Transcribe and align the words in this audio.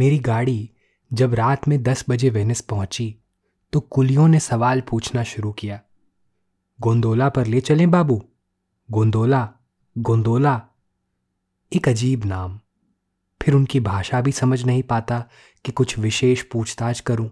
मेरी 0.00 0.18
गाड़ी 0.18 0.70
जब 1.12 1.34
रात 1.34 1.68
में 1.68 1.82
दस 1.82 2.04
बजे 2.08 2.30
वेनिस 2.30 2.60
पहुँची 2.60 3.16
तो 3.72 3.80
कुलियों 3.80 4.28
ने 4.28 4.40
सवाल 4.40 4.80
पूछना 4.80 5.22
शुरू 5.22 5.52
किया। 5.52 5.80
गोंदोला 6.80 7.28
पर 7.28 7.46
ले 7.46 7.60
चलें 7.60 7.90
बाबू? 7.90 8.24
गोंदोला 8.90 9.52
गोंदोला। 9.98 10.62
एक 11.72 11.88
अजीब 11.88 12.24
नाम। 12.24 12.60
फिर 13.42 13.54
उनकी 13.54 13.80
भाषा 13.80 14.20
भी 14.20 14.32
समझ 14.32 14.64
नहीं 14.64 14.82
पाता 14.82 15.24
कि 15.64 15.72
कुछ 15.72 15.98
विशेष 15.98 16.42
पूछताछ 16.42 17.00
करूँ। 17.00 17.30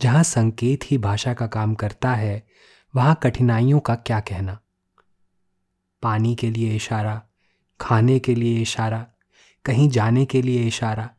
जहाँ 0.00 0.22
संकेत 0.22 0.80
ही 0.84 0.98
भाषा 0.98 1.34
का 1.34 1.46
काम 1.46 1.74
करता 1.74 2.12
है, 2.12 2.46
वहाँ 2.94 3.20
कठिनाइयों 3.22 3.80
का 3.80 3.94
क्या 3.94 4.20
कहना? 4.20 4.60
पानी 6.02 6.34
के 6.34 6.50
लिए 6.50 6.76
इशारा, 6.76 7.22
खाने 7.80 8.18
के 8.18 8.34
लिए 8.34 8.60
इशारा, 8.60 9.06
कहीं 9.64 9.88
जाने 9.88 10.24
के 10.24 10.42
लिए 10.42 10.62
इशारा 10.62 11.10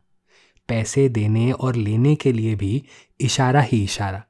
पैसे 0.68 1.08
देने 1.08 1.50
और 1.52 1.74
लेने 1.74 2.14
के 2.14 2.32
लिए 2.32 2.54
भी 2.54 2.82
इशारा 3.20 3.60
ही 3.60 3.82
इशारा। 3.84 4.22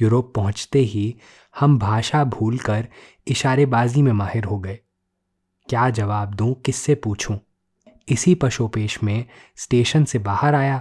यूरोप 0.00 0.32
पहुँचते 0.34 0.78
ही 0.78 1.14
हम 1.56 1.78
भाषा 1.78 2.24
भूलकर 2.24 2.88
इशारेबाजी 3.26 4.02
में 4.02 4.12
माहिर 4.12 4.44
हो 4.44 4.58
गए। 4.58 4.78
क्या 5.68 5.88
जवाब 5.90 6.34
दूँ, 6.34 6.54
किससे 6.54 6.94
पूछूँ? 6.94 7.38
इसी 8.08 8.34
पशोपेश 8.34 9.02
में 9.02 9.24
स्टेशन 9.56 10.04
से 10.04 10.18
बाहर 10.18 10.54
आया 10.54 10.80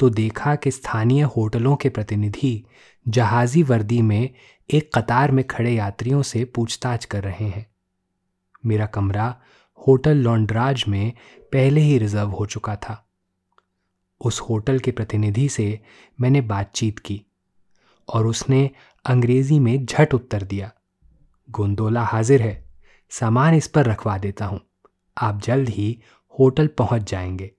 तो 0.00 0.08
देखा 0.10 0.54
कि 0.54 0.70
स्थानीय 0.70 1.22
होटलों 1.22 1.76
के 1.76 1.88
प्रतिनिधि 1.88 2.64
जहाजी 3.06 3.62
वर्दी 3.62 4.00
में 4.02 4.30
एक 4.70 4.90
कतार 4.94 5.30
में 5.30 5.44
खड़े 5.46 5.70
यात्रियों 5.70 6.22
से 6.22 6.44
पूछताछ 6.44 7.04
कर 7.04 7.22
रहे 7.24 7.44
हैं। 7.44 7.66
मेरा 8.66 8.86
कमरा 8.86 9.36
होटल 9.80 10.16
लॉन्ड्राज 10.16 10.84
में 10.88 11.12
पहले 11.52 11.80
ही 11.80 11.98
रिज़र्व 11.98 12.30
हो 12.30 12.46
चुका 12.46 12.76
था। 12.76 13.05
उस 14.20 14.40
होटल 14.40 14.78
के 14.78 14.90
प्रतिनिधि 14.90 15.48
से 15.48 15.80
मैंने 16.20 16.40
बातचीत 16.40 16.98
की 16.98 17.22
और 18.08 18.26
उसने 18.26 18.70
अंग्रेज़ी 19.04 19.58
में 19.58 19.86
झट 19.86 20.14
उत्तर 20.14 20.42
दिया, 20.42 20.72
गोंदोला 21.50 22.02
हाजिर 22.02 22.42
है, 22.42 22.64
सामान 23.10 23.54
इस 23.54 23.68
पर 23.68 23.86
रखवा 23.86 24.18
देता 24.18 24.46
हूँ, 24.46 24.60
आप 25.18 25.40
जल्द 25.42 25.68
ही 25.68 26.02
होटल 26.40 26.66
पहुँच 26.66 27.10
जाएँगे। 27.10 27.52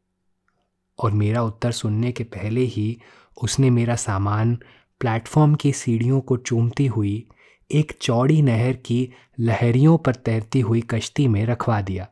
और 1.00 1.12
मेरा 1.12 1.42
उत्तर 1.44 1.72
सुनने 1.72 2.12
के 2.12 2.24
पहले 2.24 2.62
ही 2.62 3.02
उसने 3.44 3.70
मेरा 3.70 3.96
सामान 3.96 4.56
प्लेटफॉर्म 5.00 5.56
की 5.56 5.74
सीढ़ियों 5.74 6.22
को 6.22 6.38
चूमती 6.38 6.88
हुई 6.88 7.28
एक 7.72 7.98
चौड़ी 8.02 8.42
नहर 8.42 8.74
की 8.74 9.10
लहरियों 9.40 9.98
पर 9.98 10.16
तैरती 10.16 10.60
हुई 10.60 10.82
कश्ती 10.82 11.28
में 11.28 11.46
रखवा 11.46 11.82
दिया। 11.82 12.08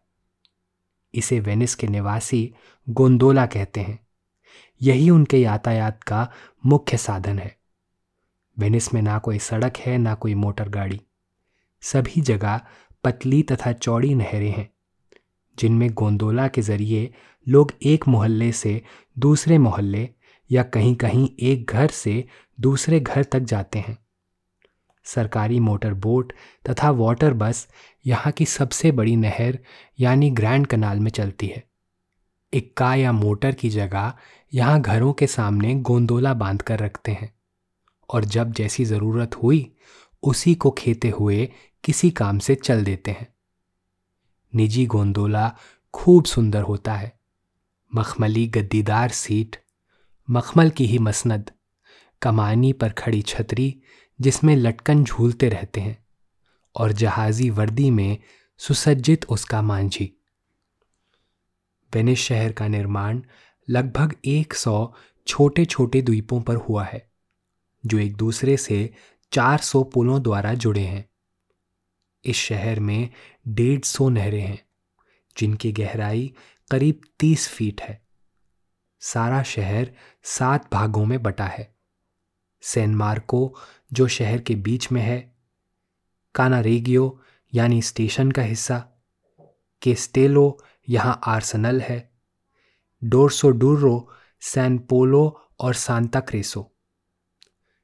इसे 1.13 1.39
वेनिस 1.39 1.75
के 1.75 1.87
निवासी 1.87 2.53
गोंदोला 2.89 3.45
कहते 3.45 3.79
हैं। 3.79 4.04
यही 4.81 5.09
उनके 5.09 5.37
यातायात 5.37 6.03
का 6.03 6.27
मुख्य 6.65 6.97
साधन 6.97 7.39
है। 7.39 7.55
वेनिस 8.57 8.93
में 8.93 9.01
ना 9.01 9.17
कोई 9.19 9.39
सड़क 9.39 9.77
है, 9.77 9.97
ना 9.97 10.13
कोई 10.15 10.33
मोटर 10.35 10.69
गाड़ी। 10.69 11.01
सभी 11.83 12.21
जगह 12.21 12.61
पतली 13.03 13.41
तथा 13.43 13.71
चौड़ी 13.71 14.13
नहरें 14.15 14.51
हैं, 14.51 14.69
जिनमें 15.57 15.89
गोंदोला 15.93 16.47
के 16.47 16.61
ज़रिए 16.61 17.13
लोग 17.47 17.71
एक 17.83 18.07
मोहल्ले 18.07 18.51
से 18.51 18.81
दूसरे 19.17 19.57
मोहल्ले 19.57 20.09
या 20.51 20.63
कहीं 20.63 20.95
कहीं 20.95 21.29
एक 21.39 21.71
घर 21.71 21.87
से 21.87 22.23
दूसरे 22.59 22.99
घर 22.99 23.23
तक 23.23 23.39
जाते 23.39 23.79
हैं। 23.79 23.97
सरकारी 25.05 25.59
मोटर 25.59 25.93
बोट 25.93 26.33
तथा 26.69 26.89
वाटर 26.91 27.33
बस 27.33 27.67
यहाँ 28.05 28.31
की 28.31 28.45
सबसे 28.45 28.91
बड़ी 28.91 29.15
नहर 29.15 29.59
यानी 29.99 30.29
ग्रैंड 30.31 30.67
कनाल 30.67 30.99
में 30.99 31.11
चलती 31.11 31.47
है। 31.47 31.63
इक्का 32.53 32.93
या 32.95 33.11
मोटर 33.11 33.53
की 33.53 33.69
जगह 33.69 34.13
यहाँ 34.55 34.81
घरों 34.81 35.13
के 35.13 35.27
सामने 35.27 35.75
गोंदोला 35.75 36.33
बाँध 36.33 36.61
कर 36.61 36.79
रखते 36.79 37.11
हैं। 37.11 37.35
और 38.09 38.25
जब 38.25 38.51
जैसी 38.51 38.85
ज़रूरत 38.85 39.35
हुई, 39.35 39.75
उसी 40.23 40.55
को 40.55 40.71
खेते 40.71 41.09
हुए 41.09 41.51
किसी 41.83 42.11
काम 42.11 42.39
से 42.39 42.55
चल 42.55 42.83
देते 42.83 43.11
हैं। 43.11 43.33
निजी 44.55 44.85
गोंदोला 44.85 45.57
खूब 45.93 46.25
सुंदर 46.25 46.61
होता 46.61 46.93
है। 46.93 47.19
मखमली 47.95 48.47
गद्दीदार 48.47 49.09
सीट, 49.09 49.55
मखमल 50.29 50.69
की 50.69 50.85
ही 50.85 50.97
मसनद, 50.97 51.51
कमानी 52.21 52.73
पर 52.73 52.89
खड़ी 52.89 53.21
छतरी 53.21 53.81
जिसमें 54.21 54.55
लटकन 54.55 55.03
झूलते 55.03 55.49
रहते 55.49 55.81
हैं 55.81 56.05
और 56.75 56.91
जहाजी 56.91 57.49
वर्दी 57.49 57.91
में 57.91 58.17
सुसज्जित 58.57 59.25
उसका 59.25 59.61
मांझी। 59.61 60.21
वेनिस 61.93 62.19
शहर 62.19 62.51
का 62.51 62.67
निर्माण 62.67 63.21
लगभग 63.69 64.15
एक 64.25 64.53
सौ 64.53 64.93
छोटे 65.27 65.65
छोटे 65.65 66.01
द्वीपों 66.01 66.41
पर 66.41 66.55
हुआ 66.55 66.83
है, 66.83 67.11
जो 67.85 67.99
एक 67.99 68.15
दूसरे 68.15 68.57
से 68.57 68.93
400 69.31 69.83
पुलों 69.83 70.21
द्वारा 70.21 70.53
जुड़े 70.53 70.83
हैं। 70.83 71.09
इस 72.25 72.35
शहर 72.35 72.79
में 72.79 73.09
डेढ़ 73.47 73.81
सौ 73.81 74.09
नहरें 74.09 74.41
हैं, 74.41 74.65
जिनकी 75.37 75.71
गहराई 75.71 76.33
करीब 76.71 77.01
30 77.19 77.49
फीट 77.49 77.81
है। 77.81 78.05
सारा 78.99 79.43
शहर 79.43 79.91
सात 80.23 80.73
भागों 80.73 81.05
में 81.05 81.23
बटा 81.23 81.45
है। 81.45 81.75
सैन 82.61 82.95
मार्को 82.95 83.55
जो 83.93 84.07
शहर 84.07 84.41
के 84.41 84.55
बीच 84.55 84.91
में 84.91 85.01
है, 85.01 85.35
कानारेगियो, 86.35 87.21
यानी 87.53 87.81
स्टेशन 87.81 88.31
का 88.31 88.41
हिस्सा, 88.41 88.87
केस्टेलो, 89.81 90.63
यहाँ 90.89 91.21
आर्सनल 91.23 91.81
है। 91.81 92.14
डोरसो 93.03 93.49
डूर्रो, 93.49 94.09
सैन 94.39 94.77
पोलो 94.77 95.41
और 95.59 95.73
सांता 95.73 96.19
क्रेसो। 96.19 96.71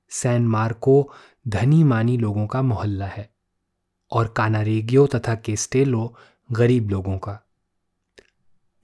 सैन 0.10 0.48
मार्को 0.48 1.12
धनी 1.48 1.84
मानी 1.84 2.18
लोगों 2.18 2.48
का 2.48 2.62
मोहल्ला 2.62 3.06
है 3.06 3.34
और 4.12 4.28
कानारेगियो 4.28 5.08
तथा 5.08 5.36
केस्टेलो 5.36 6.16
गरीब 6.52 6.90
लोगों 6.90 7.18
का। 7.18 7.48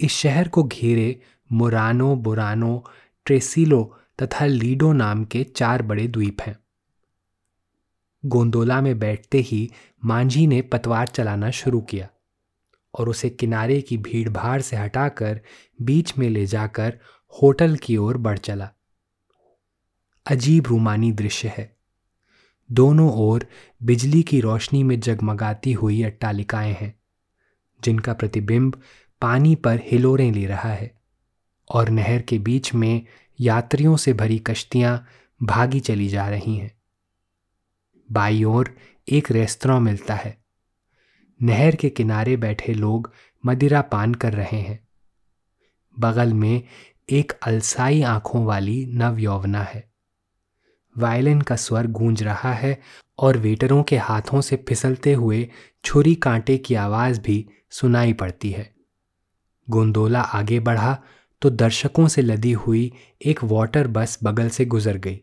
इस 0.01 0.11
शहर 0.11 0.47
को 0.47 0.63
घेरे 0.63 1.21
मुरानो, 1.51 2.15
बुरानो, 2.15 2.85
ट्रेसिलो 3.25 3.97
तथा 4.21 4.45
लीडो 4.45 4.93
नाम 4.93 5.25
के 5.25 5.43
चार 5.43 5.81
बड़े 5.81 6.07
द्वीप 6.07 6.41
हैं। 6.41 6.59
गोंदोला 8.25 8.81
में 8.81 8.99
बैठते 8.99 9.37
ही 9.37 9.71
मांझी 10.05 10.47
ने 10.47 10.61
पतवार 10.61 11.07
चलाना 11.07 11.51
शुरू 11.51 11.81
किया। 11.81 12.09
और 12.93 13.09
उसे 13.09 13.29
किनारे 13.29 13.81
की 13.81 13.97
भीड़ 13.97 14.29
भाड़ 14.29 14.61
से 14.61 14.75
हटाकर 14.75 15.41
बीच 15.81 16.17
में 16.17 16.29
ले 16.29 16.45
जाकर 16.45 16.99
होटल 17.41 17.75
की 17.75 17.97
ओर 17.97 18.17
बढ़ 18.17 18.37
चला। 18.37 18.69
अजीब 20.25 20.67
रूमानी 20.67 21.11
दृश्य 21.11 21.53
है। 21.57 21.77
दोनों 22.71 23.13
ओर 23.13 23.47
बिजली 23.83 24.23
की 24.23 24.41
रोशनी 24.41 24.83
में 24.83 24.99
जगमगाती 24.99 25.73
हुई 25.73 26.03
अट्टालिकाएँ 26.03 26.73
हैं, 26.73 26.99
जिनका 27.83 28.13
प्रतिबिंब 28.13 28.81
पानी 29.21 29.55
पर 29.55 29.79
हिलोरें 29.83 30.31
ले 30.31 30.45
रहा 30.45 30.69
है 30.69 31.01
और 31.69 31.89
नहर 31.89 32.21
के 32.21 32.39
बीच 32.39 32.73
में 32.73 33.05
यात्रियों 33.39 33.97
से 33.97 34.13
भरी 34.13 34.39
कश्तियाँ 34.39 35.07
भागी 35.43 35.79
चली 35.79 36.07
जा 36.07 36.29
रही 36.29 36.55
हैं। 36.55 36.77
बाई 38.11 38.43
ओर 38.43 38.77
एक 39.09 39.31
रेस्तरा 39.31 39.79
मिलता 39.79 40.15
है। 40.15 40.46
नहर 41.41 41.75
के 41.75 41.89
किनारे 41.89 42.37
बैठे 42.37 42.73
लोग 42.73 43.11
मदिरा 43.45 43.81
पान 43.81 44.13
कर 44.13 44.33
रहे 44.33 44.59
हैं। 44.59 44.79
बगल 45.99 46.33
में 46.33 46.61
एक 47.09 47.31
अलसाई 47.43 48.01
आँखों 48.01 48.45
वाली 48.45 48.85
नव 48.85 49.19
यौवना 49.19 49.61
है। 49.63 49.91
वायलिन 50.97 51.41
का 51.41 51.55
स्वर 51.55 51.87
गूंज 51.87 52.23
रहा 52.23 52.53
है 52.53 52.81
और 53.19 53.37
वेटरों 53.37 53.83
के 53.83 53.97
हाथों 53.97 54.41
से 54.41 54.65
फिसलते 54.67 55.13
हुए 55.13 55.49
छुरी 55.83 56.15
कांटे 56.15 56.57
की 56.57 56.75
आवाज़ 56.75 57.21
भी 57.21 57.49
सुनाई 57.69 58.13
पड़ती 58.13 58.51
है। 58.51 58.75
गोंदोला 59.69 60.21
आगे 60.21 60.59
बढ़ा 60.59 60.97
तो 61.41 61.49
दर्शकों 61.49 62.07
से 62.07 62.21
लदी 62.21 62.51
हुई 62.51 62.91
एक 63.25 63.43
वाटर 63.43 63.87
बस 63.87 64.19
बगल 64.23 64.49
से 64.49 64.65
गुजर 64.65 64.97
गई 64.97 65.19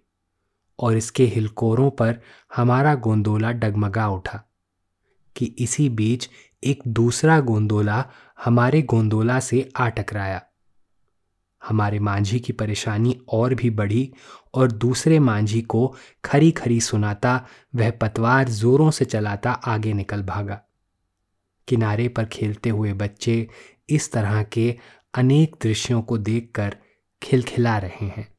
और 0.79 0.97
इसके 0.97 1.25
हिलकोरों 1.25 1.91
पर 1.91 2.21
हमारा 2.57 2.95
गोंदोला 2.95 3.53
डगमगा 3.53 4.09
उठा। 4.09 4.43
कि 5.37 5.45
इसी 5.59 5.89
बीच 5.89 6.31
एक 6.65 6.83
दूसरा 6.89 7.41
गोंदोला 7.41 8.11
हमारे 8.45 8.83
गोंदोला 8.83 9.41
से 9.41 9.73
आ 9.77 9.89
टकराया। 9.89 10.43
हमारे 11.69 11.99
मांझी 11.99 12.41
की 12.41 12.53
परेशानी 12.53 13.21
और 13.29 13.55
भी 13.55 13.71
बढ़ी 13.71 14.13
और 14.55 14.73
दूसरे 14.73 15.19
मांझी 15.19 15.63
को 15.63 15.97
खरी 16.25 16.51
खरी 16.51 16.81
सुनाता, 16.81 17.47
वह 17.75 17.91
पतवार 17.91 18.49
जोरों 18.49 18.91
से 18.91 19.05
चलाता 19.05 19.53
आगे 19.53 19.93
निकल 19.93 20.23
भागा। 20.23 20.61
किनारे 21.69 22.09
पर 22.09 22.25
खेलते 22.25 22.71
हुए 22.71 22.93
बच्चे 22.93 23.49
इस 23.89 24.13
तरह 24.13 24.43
के 24.43 24.79
अनेक 25.15 25.57
दृश्यों 25.63 26.03
को 26.03 26.19
देखकर 26.19 26.77
खिलखिला 27.23 27.79
रहे 27.79 28.07
हैं। 28.07 28.35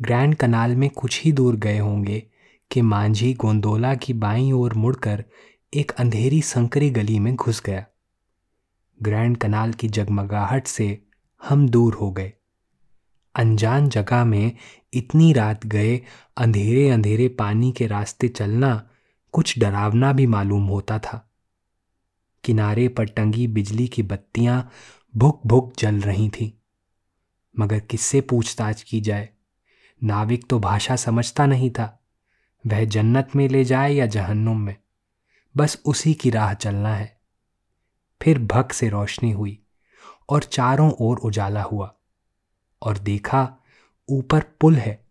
ग्रैंड 0.00 0.34
कनाल 0.34 0.76
में 0.76 0.90
कुछ 0.90 1.22
ही 1.22 1.32
दूर 1.32 1.56
गए 1.56 1.78
होंगे 1.78 2.31
कि 2.72 2.82
मांझी 2.82 3.34
गोंदोला 3.34 3.94
की 3.94 4.12
बाईं 4.12 4.52
ओर 4.52 4.74
मुड़कर 4.74 5.24
एक 5.74 5.92
अंधेरी 5.92 6.42
संकरी 6.42 6.90
गली 6.90 7.18
में 7.18 7.36
घुस 7.36 7.62
गया। 7.66 7.86
ग्रैंड 9.02 9.36
कनाल 9.36 9.72
की 9.72 9.88
जगमगाहट 9.88 10.66
से 10.66 11.02
हम 11.48 11.68
दूर 11.68 11.94
हो 11.94 12.12
गए। 12.12 12.32
अनजान 13.34 13.88
जगह 13.88 14.24
में 14.24 14.52
इतनी 14.92 15.32
रात 15.32 15.66
गए 15.66 16.02
अंधेरे 16.36 16.90
अंधेरे 16.90 17.28
पानी 17.28 17.72
के 17.72 17.86
रास्ते 17.86 18.28
चलना 18.28 18.90
कुछ 19.32 19.58
डरावना 19.58 20.12
भी 20.12 20.26
मालूम 20.26 20.66
होता 20.66 20.98
था। 20.98 21.32
किनारे 22.44 22.88
पर 22.88 23.04
टंगी 23.04 23.46
बिजली 23.46 23.88
की 23.88 24.02
बत्तियाँ 24.02 24.70
भुक 25.16 25.40
भुक 25.46 25.72
जल 25.78 26.00
रही 26.00 26.28
थीं। 26.28 26.50
मगर 27.58 27.80
किससे 27.80 28.20
पूछताछ 28.20 28.82
की 28.82 29.00
जाए? 29.00 29.28
नाविक 30.04 30.46
तो 30.50 30.58
भाषा 30.58 30.96
समझता 30.96 31.46
नहीं 31.46 31.70
था। 31.70 31.98
वह 32.66 32.84
जन्नत 32.84 33.28
में 33.36 33.48
ले 33.48 33.64
जाए 33.64 33.92
या 33.92 34.06
जहन्नुम 34.06 34.60
में। 34.60 34.76
बस 35.56 35.82
उसी 35.84 36.14
की 36.14 36.30
राह 36.30 36.54
चलना 36.54 36.94
है। 36.94 37.20
फिर 38.22 38.38
भक 38.38 38.72
से 38.72 38.88
रोशनी 38.88 39.30
हुई 39.32 39.58
और 40.28 40.42
चारों 40.42 40.90
ओर 41.00 41.18
उजाला 41.18 41.62
हुआ 41.62 41.94
और 42.82 42.98
देखा 42.98 43.56
ऊपर 44.08 44.44
पुल 44.60 44.76
है, 44.76 45.04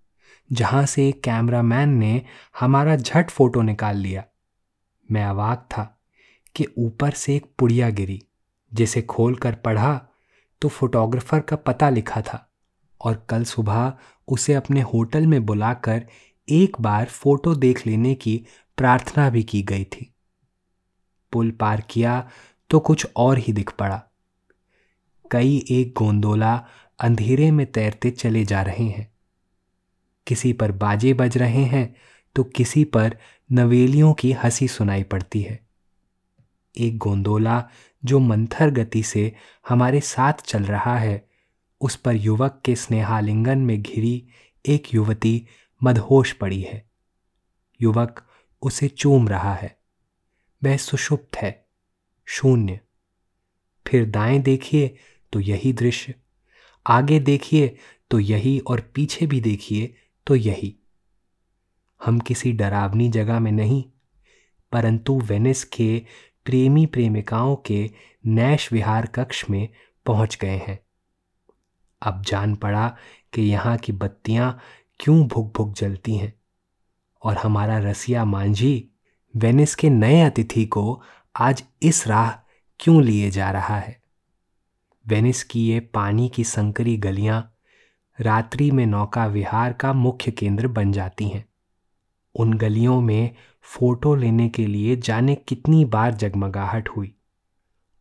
जहाँ 0.51 0.85
से 0.85 1.11
कैमरामैन 1.11 1.89
ने 1.89 2.21
हमारा 2.59 2.95
झट 2.95 3.29
फ़ोटो 3.29 3.61
निकाल 3.61 3.97
लिया। 3.97 4.23
मैं 5.11 5.25
अवाक 5.25 5.67
था 5.71 5.83
कि 6.55 6.65
ऊपर 6.77 7.11
से 7.11 7.35
एक 7.35 7.45
पुड़िया 7.59 7.89
गिरी, 7.89 8.21
जिसे 8.73 9.01
खोलकर 9.01 9.55
पढ़ा 9.55 10.01
तो 10.61 10.69
फोटोग्राफर 10.69 11.39
का 11.39 11.55
पता 11.55 11.89
लिखा 11.89 12.21
था 12.21 12.51
और 13.01 13.25
कल 13.29 13.43
सुबह 13.43 13.93
उसे 14.27 14.53
अपने 14.53 14.81
होटल 14.81 15.27
में 15.27 15.45
बुलाकर 15.45 16.07
एक 16.51 16.81
बार 16.81 17.05
फ़ोटो 17.05 17.55
देख 17.55 17.87
लेने 17.87 18.15
की 18.15 18.45
प्रार्थना 18.77 19.29
भी 19.29 19.43
की 19.43 19.61
गई 19.63 19.83
थी। 19.83 20.13
पुल 21.33 21.51
पार 21.51 21.81
किया 21.81 22.29
तो 22.69 22.79
कुछ 22.79 23.07
और 23.15 23.37
ही 23.37 23.53
दिख 23.53 23.71
पड़ा। 23.71 24.03
कई 25.31 25.65
एक 25.69 25.93
गोंदोला 25.97 26.65
अंधेरे 26.99 27.51
में 27.51 27.65
तैरते 27.71 28.11
चले 28.11 28.45
जा 28.45 28.61
रहे 28.61 28.83
हैं। 28.83 29.11
किसी 30.27 30.53
पर 30.53 30.71
बाजे 30.71 31.13
बज 31.13 31.37
रहे 31.37 31.63
हैं 31.63 31.95
तो 32.35 32.43
किसी 32.43 32.83
पर 32.83 33.17
नवेलियों 33.51 34.13
की 34.13 34.31
हँसी 34.31 34.67
सुनाई 34.67 35.03
पड़ती 35.03 35.41
है। 35.41 35.59
एक 36.77 36.97
गोंदोला 36.97 37.63
जो 38.05 38.19
मंथर 38.19 38.69
गति 38.69 39.03
से 39.03 39.35
हमारे 39.69 39.99
साथ 39.99 40.33
चल 40.33 40.63
रहा 40.63 40.97
है, 40.97 41.27
उस 41.81 41.95
पर 41.95 42.15
युवक 42.15 42.61
के 42.65 42.75
स्नेहालिंगन 42.75 43.57
में 43.57 43.81
घिरी 43.81 44.27
एक 44.65 44.93
युवती 44.93 45.47
मदहोश 45.83 46.31
पड़ी 46.33 46.61
है। 46.61 46.89
युवक 47.81 48.23
उसे 48.61 48.87
चूम 48.87 49.27
रहा 49.29 49.53
है। 49.53 49.77
वह 50.63 50.77
सुषुप्त 50.77 51.37
है। 51.37 51.65
शून्य। 52.27 52.79
फिर 53.87 54.05
दाएँ 54.05 54.39
देखिए 54.39 54.95
तो 55.33 55.39
यही 55.39 55.73
दृश्य। 55.73 56.15
आगे 56.87 57.19
देखिए 57.19 57.75
तो 58.11 58.19
यही 58.19 58.59
और 58.59 58.81
पीछे 58.93 59.25
भी 59.25 59.41
देखिए 59.41 59.93
तो 60.27 60.35
यही। 60.35 60.75
हम 62.01 62.19
किसी 62.19 62.51
डरावनी 62.51 63.09
जगह 63.09 63.39
में 63.39 63.51
नहीं, 63.51 63.83
परंतु 64.71 65.19
वेनिस 65.19 65.63
के 65.63 66.01
प्रेमी 66.45 66.85
प्रेमिकाओं 66.85 67.55
के 67.55 67.91
नैश 68.25 68.71
विहार 68.73 69.05
कक्ष 69.05 69.49
में 69.49 69.67
पहुँच 70.05 70.37
गए 70.41 70.57
हैं। 70.67 70.79
अब 72.01 72.21
जान 72.21 72.55
पड़ा 72.55 72.97
कि 73.33 73.41
यहाँ 73.41 73.77
की 73.77 73.91
बत्तियाँ 73.91 74.59
क्यों 75.03 75.27
भुक 75.27 75.53
भुक 75.57 75.73
जलती 75.73 76.15
हैं? 76.15 76.33
और 77.23 77.37
हमारा 77.37 77.77
रसिया 77.77 78.25
मांझी 78.25 78.89
वेनिस 79.35 79.75
के 79.75 79.89
नए 79.89 80.21
अतिथि 80.21 80.65
को 80.65 81.01
आज 81.35 81.63
इस 81.83 82.07
राह 82.07 82.31
क्यों 82.79 83.03
लिए 83.03 83.31
जा 83.31 83.51
रहा 83.51 83.77
है? 83.77 84.01
वेनिस 85.07 85.43
की 85.43 85.67
ये 85.67 85.79
पानी 85.79 86.29
की 86.29 86.43
संकरी 86.43 86.97
गलियाँ 86.97 87.55
रात्रि 88.19 88.71
में 88.71 88.85
नौका 88.85 89.25
विहार 89.25 89.73
का 89.73 89.93
मुख्य 89.93 90.31
केंद्र 90.31 90.67
बन 90.67 90.91
जाती 90.91 91.27
हैं। 91.27 91.45
उन 92.35 92.53
गलियों 92.53 93.01
में 93.01 93.35
फ़ोटो 93.61 94.15
लेने 94.15 94.49
के 94.49 94.65
लिए 94.65 94.95
जाने 94.95 95.35
कितनी 95.35 95.85
बार 95.85 96.13
जगमगाहट 96.13 96.89
हुई। 96.89 97.15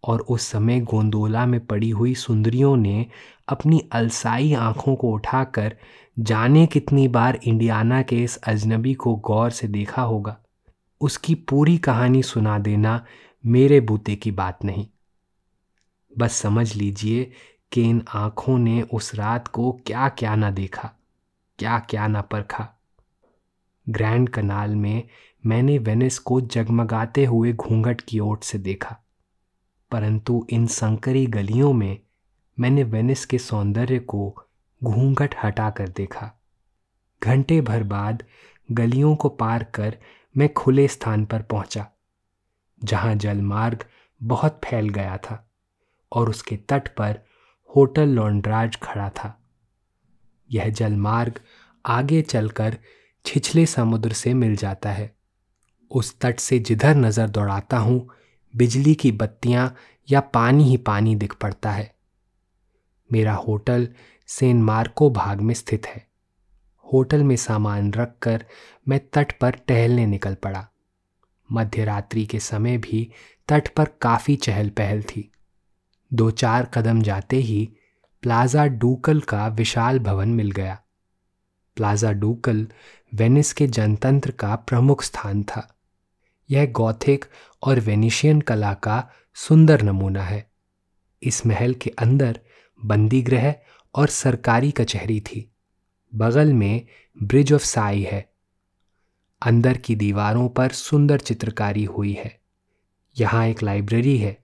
और 0.05 0.20
उस 0.20 0.43
समय 0.43 0.81
गोंदोला 0.81 1.46
में 1.46 1.67
पड़ी 1.67 1.91
हुई 1.91 2.14
सुंदरियों 2.14 2.76
ने 2.76 3.06
अपनी 3.49 3.88
अलसाई 3.93 4.53
आँखों 4.53 4.96
को 4.96 5.11
उठाकर 5.12 5.76
जाने 6.20 6.67
कितनी 6.67 7.06
बार 7.08 7.38
इंडियाना 7.44 8.00
के 8.02 8.17
इस 8.25 8.37
अजनबी 8.38 8.94
को 8.94 9.14
गौर 9.17 9.50
से 9.50 9.69
देखा 9.69 10.02
होगा। 10.02 10.37
उसकी 11.00 11.34
पूरी 11.34 11.76
कहानी 11.78 12.22
सुना 12.22 12.58
देना 12.58 13.05
मेरे 13.44 13.81
बूते 13.81 14.17
की 14.17 14.31
बात 14.31 14.64
नहीं। 14.64 14.87
बस 16.12 16.32
समझ 16.32 16.75
लीजिए 16.76 17.31
कि 17.72 17.82
इन 17.82 18.02
आँखों 18.14 18.58
ने 18.58 18.81
उस 18.82 19.14
रात 19.14 19.49
को 19.49 19.70
क्या 19.87 20.08
क्या 20.08 20.34
ना 20.34 20.50
देखा 20.50 20.90
क्या 21.58 21.78
क्या 21.78 22.06
ना 22.08 22.20
परखा। 22.22 22.69
ग्रैंड 23.87 24.28
कनाल 24.28 24.75
में 24.76 25.02
मैंने 25.44 25.78
वेनिस 25.78 26.19
को 26.19 26.40
जगमगाते 26.40 27.25
हुए 27.25 27.52
घूंघट 27.52 28.00
की 28.00 28.19
ओट 28.19 28.44
से 28.44 28.58
देखा, 28.58 28.96
परंतु 29.90 30.46
इन 30.50 30.67
संकरी 30.67 31.26
गलियों 31.28 31.72
में 31.72 31.99
मैंने 32.58 32.84
वेनिस 32.84 33.25
के 33.26 33.38
सौंदर्य 33.38 33.99
को 33.99 34.34
घूंघट 34.82 35.35
हटाकर 35.43 35.88
देखा। 35.88 36.31
घंटे 37.23 37.61
भर 37.61 37.82
बाद 37.85 38.23
गलियों 38.69 39.15
को 39.17 39.29
पार 39.31 39.65
कर 39.75 39.97
मैं 40.35 40.53
खुले 40.55 40.87
स्थान 40.88 41.25
पर 41.25 41.43
पहुँचा, 41.43 41.87
जहाँ 42.81 43.15
जलमार्ग 43.17 43.85
बहुत 44.21 44.61
फैल 44.65 44.88
गया 44.88 45.17
था 45.19 45.44
और 46.12 46.31
उसके 46.31 46.56
तट 46.69 46.88
पर 46.88 47.19
होटल 47.71 48.09
लॉन्ड्राज 48.09 48.77
खड़ा 48.77 49.09
था। 49.11 49.37
यह 50.51 50.69
जलमार्ग 50.70 51.41
आगे 51.84 52.22
चलकर 52.22 52.77
छिछले 53.25 53.67
समुद्र 53.67 54.13
से 54.13 54.34
मिल 54.34 54.56
जाता 54.56 54.91
है। 54.91 55.13
उस 55.91 56.19
तट 56.20 56.41
से 56.41 56.58
जिधर 56.58 56.94
नज़र 56.96 57.29
दौड़ाता 57.29 57.79
हूँ, 57.79 58.08
बिजली 58.55 58.94
की 58.94 59.13
बत्तियाँ 59.13 59.75
या 60.08 60.20
पानी 60.20 60.65
ही 60.65 60.77
पानी 60.79 61.15
दिख 61.17 61.34
पड़ता 61.34 61.70
है। 61.70 61.93
मेरा 63.10 63.34
होटल 63.37 63.89
सेन 64.31 64.63
मार्को 64.63 65.10
भाग 65.10 65.41
में 65.41 65.55
स्थित 65.55 65.87
है। 65.87 66.06
होटल 66.93 67.22
में 67.22 67.37
सामान 67.37 67.93
रखकर 67.93 68.44
मैं 68.89 69.01
तट 69.13 69.39
पर 69.39 69.51
टहलने 69.51 70.06
निकल 70.06 70.34
पड़ा। 70.34 70.69
मध्य 71.53 71.84
रात्रि 71.84 72.27
के 72.27 72.41
समय 72.41 72.79
भी 72.79 73.13
तट 73.49 73.69
पर 73.69 73.89
काफ़ी 74.01 74.37
चहल 74.37 74.69
पहल 74.69 75.03
थी। 75.03 75.32
दो 76.13 76.31
चार 76.31 76.70
कदम 76.75 77.03
जाते 77.03 77.37
ही 77.37 77.72
प्लाजा 78.22 78.67
डूकल 78.67 79.20
का 79.20 79.49
विशाल 79.49 79.99
भवन 79.99 80.29
मिल 80.29 80.51
गया। 80.51 80.82
प्लाजा 81.77 82.13
डूकल 82.13 82.69
वेनिस 83.15 83.53
के 83.53 83.67
जनतंत्र 83.67 84.31
का 84.31 84.56
प्रमुख 84.56 85.03
स्थान 85.03 85.43
था। 85.43 85.77
यह 86.51 86.67
गौथिक 86.67 87.25
और 87.63 87.81
वेनिशियन 87.81 88.41
कला 88.41 88.75
का 88.75 89.10
सुंदर 89.34 89.82
नमूना 89.82 90.22
है। 90.22 90.51
इस 91.22 91.46
महल 91.46 91.75
के 91.75 91.91
अंदर 91.91 92.41
बंदी 92.84 93.22
गृह 93.22 93.55
और 93.94 94.06
सरकारी 94.06 94.70
कचहरी 94.70 95.20
थी। 95.20 95.47
बगल 96.13 96.53
में 96.53 96.87
ब्रिज 97.23 97.53
ऑफ़ 97.53 97.65
साई 97.65 98.03
है। 98.03 98.29
अंदर 99.43 99.77
की 99.77 99.94
दीवारों 99.94 100.49
पर 100.49 100.70
सुंदर 100.70 101.20
चित्रकारी 101.20 101.85
हुई 101.85 102.13
है। 102.13 102.39
यहाँ 103.17 103.47
एक 103.47 103.63
लाइब्रेरी 103.63 104.17
है, 104.19 104.37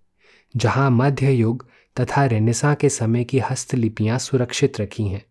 जहाँ 0.56 0.90
मध्य 0.90 1.32
युग 1.32 1.66
तथा 1.96 2.24
रेनेसा 2.24 2.74
के 2.74 2.88
समय 2.88 3.24
की 3.24 3.38
हस्तलिपियाँ 3.38 4.18
सुरक्षित 4.18 4.80
रखी 4.80 5.08
हैं। 5.08 5.24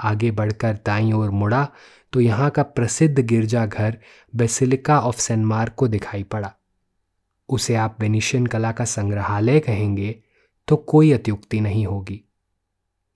आगे 0.00 0.30
बढ़कर 0.30 0.78
दाई 0.86 1.12
ओर 1.12 1.30
मुड़ा 1.30 1.66
तो 2.12 2.20
यहाँ 2.20 2.50
का 2.50 2.62
प्रसिद्ध 2.62 3.18
गिरजाघर 3.18 3.98
बेसिलिका 4.36 5.00
ऑफ़ 5.00 5.18
सेंट 5.18 5.44
मार्क 5.46 5.74
को 5.74 5.88
दिखाई 5.88 6.22
पड़ा। 6.22 6.52
उसे 7.48 7.74
आप 7.74 7.96
वेनिशियन 8.00 8.46
कला 8.46 8.72
का 8.72 8.84
संग्रहालय 8.84 9.60
कहेंगे 9.60 10.18
तो 10.68 10.76
कोई 10.76 11.12
अत्युक्ति 11.12 11.60
नहीं 11.60 11.86
होगी। 11.86 12.22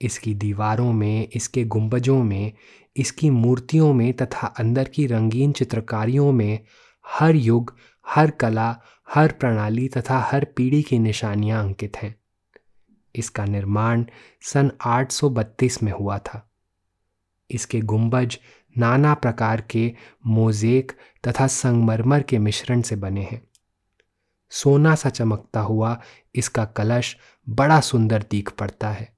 इसकी 0.02 0.34
दीवारों 0.34 0.92
में, 0.92 1.28
इसके 1.32 1.64
गुंबजों 1.64 2.22
में, 2.24 2.52
इसकी 2.96 3.30
मूर्तियों 3.30 3.94
में 3.94 4.12
तथा 4.12 4.46
अंदर 4.46 4.84
की 4.84 5.06
रंगीन 5.06 5.52
चित्रकारियों 5.52 6.32
में 6.32 6.58
हर 7.06 7.34
युग, 7.34 7.76
हर 8.08 8.30
कला, 8.30 8.80
हर 9.14 9.32
प्रणाली 9.32 9.88
तथा 9.88 10.18
हर 10.18 10.44
पीढ़ी 10.44 10.82
की 10.82 10.98
निशानियाँ 10.98 11.64
अंकित 11.64 11.96
हैं। 11.96 12.16
इसका 13.16 13.44
निर्माण 13.44 14.04
सन 14.40 14.70
832 14.80 15.82
में 15.82 15.92
हुआ 15.92 16.18
था। 16.18 16.50
इसके 17.50 17.80
गुंबज 17.80 18.38
नाना 18.78 19.14
प्रकार 19.14 19.60
के 19.60 19.92
मोजेक 20.26 20.92
तथा 21.28 21.46
संगमरमर 21.46 22.22
के 22.22 22.38
मिश्रण 22.38 22.82
से 22.82 22.96
बने 22.96 23.22
हैं। 23.22 23.42
सोना 24.50 24.94
सा 24.94 25.08
चमकता 25.08 25.60
हुआ 25.60 26.00
इसका 26.34 26.64
कलश 26.64 27.16
बड़ा 27.48 27.80
सुंदर 27.80 28.24
दीख 28.30 28.50
पड़ता 28.50 28.90
है। 28.90 29.11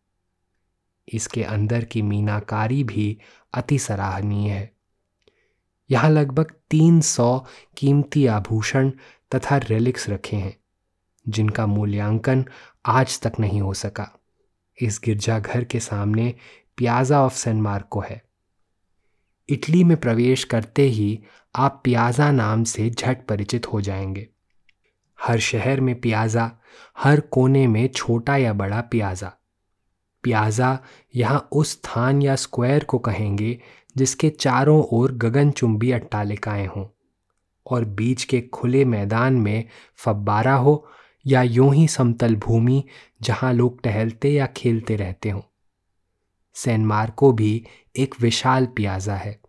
इसके 1.09 1.43
अंदर 1.43 1.85
की 1.85 2.03
मीनाकारी 2.03 2.85
भी 2.85 3.19
अति 3.55 3.79
सराहनीय 3.79 4.51
है। 4.51 4.73
यहाँ 5.91 6.11
लगभग 6.11 6.55
तीन 6.71 7.01
सौ 7.01 7.47
कीमती 7.77 8.27
आभूषण 8.27 8.91
तथा 9.35 9.57
रेलिक्स 9.57 10.09
रखे 10.09 10.37
हैं, 10.37 10.57
जिनका 11.29 11.67
मूल्यांकन 11.67 12.45
आज 12.87 13.21
तक 13.21 13.33
नहीं 13.41 13.61
हो 13.61 13.75
सका। 13.75 14.21
इस 14.83 15.01
गिरजाघर 15.05 15.65
के 15.65 15.81
सामने 15.81 16.35
प्याजा 16.77 17.21
ऑफ़ 17.21 17.35
सेंट 17.35 17.63
मार्को 17.63 18.01
है। 18.01 18.25
इटली 19.49 19.85
में 19.85 19.97
प्रवेश 19.97 20.45
करते 20.45 20.83
ही 20.83 21.25
आप 21.57 21.81
प्याजा 21.85 22.33
नाम 22.33 22.65
से 22.65 22.91
झट 22.91 23.27
परिचित 23.27 23.67
हो 23.67 23.81
जाएँगे। 23.81 24.29
हर 25.21 25.39
शहर 25.39 25.81
में 25.81 26.01
प्याजा, 26.01 26.53
हर 26.99 27.21
कोने 27.21 27.67
में 27.67 27.89
छोटा 27.89 28.37
या 28.37 28.53
बड़ा 28.53 28.81
प्याजा। 28.81 29.33
प्याजा 30.25 30.79
यहाँ 31.15 31.49
उस 31.53 31.73
स्थान 31.73 32.23
या 32.23 32.37
स्क्वायर 32.37 32.85
को 32.85 32.99
कहेंगे 32.99 33.61
जिसके 33.97 34.31
चारों 34.31 34.85
ओर 34.93 35.13
गगनचुंबी 35.13 35.93
अट्टालिकाएँ 35.93 36.67
हों 36.67 36.87
और 37.67 37.85
बीच 37.85 38.25
के 38.25 38.41
खुले 38.41 38.85
मैदान 38.85 39.35
में 39.35 39.65
फब्बारा 39.97 40.55
हो 40.55 40.87
या 41.27 41.43
यूँ 41.43 41.75
ही 41.75 41.89
समतल 41.89 42.37
भूमि 42.37 42.85
जहाँ 43.23 43.53
लोग 43.53 43.81
टहलते 43.83 44.33
या 44.33 44.47
खेलते 44.47 44.97
रहते 44.97 45.31
हों। 45.31 45.41
सैन 46.55 46.87
मार्को 46.87 47.33
भी 47.33 47.67
एक 47.97 48.15
विशाल 48.21 48.67
प्याजा 48.67 49.15
है। 49.15 49.41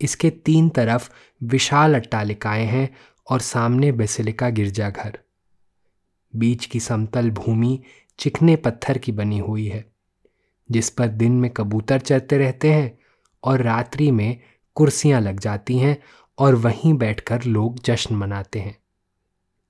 इसके 0.00 0.30
तीन 0.30 0.68
तरफ़ 0.68 1.10
विशाल 1.42 1.94
अट्टालिकाएँ 1.94 2.66
हैं 2.66 2.96
और 3.30 3.40
सामने 3.40 3.92
बेसिलिका 3.92 4.48
गिरजाघर। 4.50 5.18
बीच 6.36 6.66
की 6.66 6.80
समतल 6.80 7.30
भूमि 7.30 7.82
चिकने 8.18 8.56
पत्थर 8.56 8.98
की 8.98 9.12
बनी 9.12 9.38
हुई 9.38 9.66
है। 9.66 9.91
जिस 10.70 10.90
पर 10.90 11.08
दिन 11.08 11.32
में 11.32 11.50
कबूतर 11.50 12.00
चरते 12.00 12.38
रहते 12.38 12.72
हैं 12.72 12.98
और 13.44 13.62
रात्रि 13.62 14.10
में 14.10 14.40
कुर्सियाँ 14.74 15.20
लग 15.20 15.40
जाती 15.40 15.78
हैं 15.78 16.02
और 16.38 16.54
वहीं 16.54 16.94
बैठकर 16.94 17.42
लोग 17.42 17.82
जश्न 17.84 18.14
मनाते 18.14 18.60
हैं। 18.60 18.78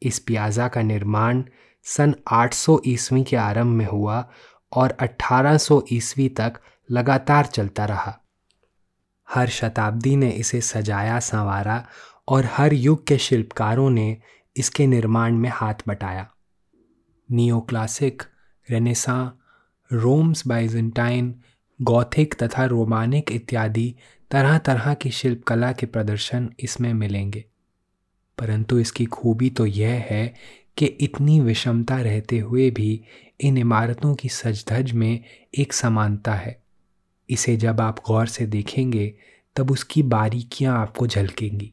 इस 0.03 0.19
प्याजा 0.19 0.69
का 0.69 0.83
निर्माण 0.83 1.45
सन 1.83 2.15
800 2.27 2.83
ईस्वी 2.87 3.25
के 3.25 3.37
आरंभ 3.37 3.67
में 3.67 3.87
हुआ 3.87 4.31
और 4.73 4.91
1800 4.91 5.85
ईस्वी 5.93 6.29
तक 6.29 6.53
लगातार 6.91 7.47
चलता 7.47 7.85
रहा। 7.85 8.21
हर 9.31 9.49
शताब्दी 9.49 10.17
ने 10.17 10.31
इसे 10.31 10.61
सजाया, 10.61 11.21
संवारा 11.21 11.87
और 12.29 12.45
हर 12.45 12.73
युग 12.73 13.07
के 13.07 13.19
शिल्पकारों 13.19 13.91
ने 13.91 14.19
इसके 14.57 14.87
निर्माण 14.87 15.33
में 15.33 15.51
हाथ 15.55 15.75
बटाया। 15.89 16.31
नियो 17.31 17.61
क्लासिक 17.61 18.23
रेनेसा 18.71 19.39
रोम्स, 19.93 20.47
बाइजेंटाइन, 20.47 21.35
गौथिक 21.83 22.35
तथा 22.35 22.65
रोमानिक 22.65 23.33
इत्यादि 23.33 23.95
तरह 24.31 24.59
तरह 24.59 24.95
की 24.95 25.11
शिल्पकला 25.11 25.73
के 25.73 25.87
प्रदर्शन 25.87 26.51
इसमें 26.61 26.95
मिलेंगे। 26.95 27.45
परंतु 28.39 28.79
इसकी 28.79 29.05
खूबी 29.05 29.51
तो 29.51 29.67
यह 29.67 30.07
है 30.11 30.35
कि 30.77 30.87
इतनी 30.87 31.41
विषमता 31.41 32.01
रहते 32.01 32.39
हुए 32.39 32.71
भी 32.71 33.05
इन 33.41 33.59
इमारतों 33.59 34.15
की 34.15 34.29
सजधज 34.29 34.93
में 34.93 35.25
एक 35.59 35.73
समानता 35.73 36.35
है। 36.35 36.63
इसे 37.31 37.57
जब 37.57 37.81
आप 37.81 37.99
गौर 38.07 38.27
से 38.27 38.47
देखेंगे, 38.47 39.15
तब 39.57 39.71
उसकी 39.71 40.03
बारीकियाँ 40.03 40.79
आपको 40.79 41.07
झलकेंगी। 41.07 41.73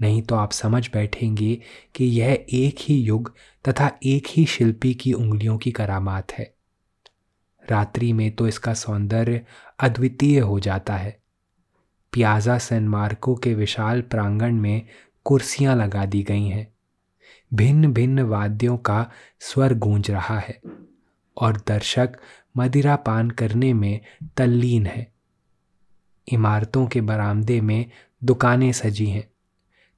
नहीं 0.00 0.22
तो 0.22 0.34
आप 0.34 0.52
समझ 0.52 0.90
बैठेंगे 0.92 1.60
कि 1.94 2.04
यह 2.04 2.46
एक 2.52 2.76
ही 2.80 3.00
युग 3.00 3.34
तथा 3.68 3.98
एक 4.02 4.26
ही 4.30 4.46
शिल्पी 4.46 4.94
की 4.94 5.12
उंगलियों 5.12 5.58
की 5.58 5.70
करामात 5.70 6.32
है। 6.32 6.53
रात्रि 7.70 8.12
में 8.12 8.30
तो 8.36 8.48
इसका 8.48 8.74
सौंदर्य 8.74 9.44
अद्वितीय 9.80 10.40
हो 10.40 10.60
जाता 10.60 10.96
है। 10.96 11.20
प्याजा 12.12 12.58
सेन 12.58 12.88
मार्को 12.88 13.34
के 13.34 13.54
विशाल 13.54 14.02
प्रांगण 14.02 14.54
में 14.54 14.86
कुर्सियाँ 15.24 15.76
लगा 15.76 16.04
दी 16.04 16.22
गई 16.22 16.46
हैं। 16.46 16.74
भिन्न 17.54 17.92
भिन्न 17.92 18.20
वाद्यों 18.20 18.76
का 18.76 19.10
स्वर 19.40 19.74
गूंज 19.74 20.10
रहा 20.10 20.38
है 20.38 20.60
और 21.36 21.56
दर्शक 21.56 22.16
मदिरा 22.56 22.96
पान 22.96 23.30
करने 23.30 23.72
में 23.72 24.00
तल्लीन 24.36 24.86
है। 24.86 25.12
इमारतों 26.28 26.86
के 26.86 27.00
बरामदे 27.00 27.60
में 27.60 27.90
दुकानें 28.24 28.72
सजी 28.72 29.06
हैं। 29.06 29.30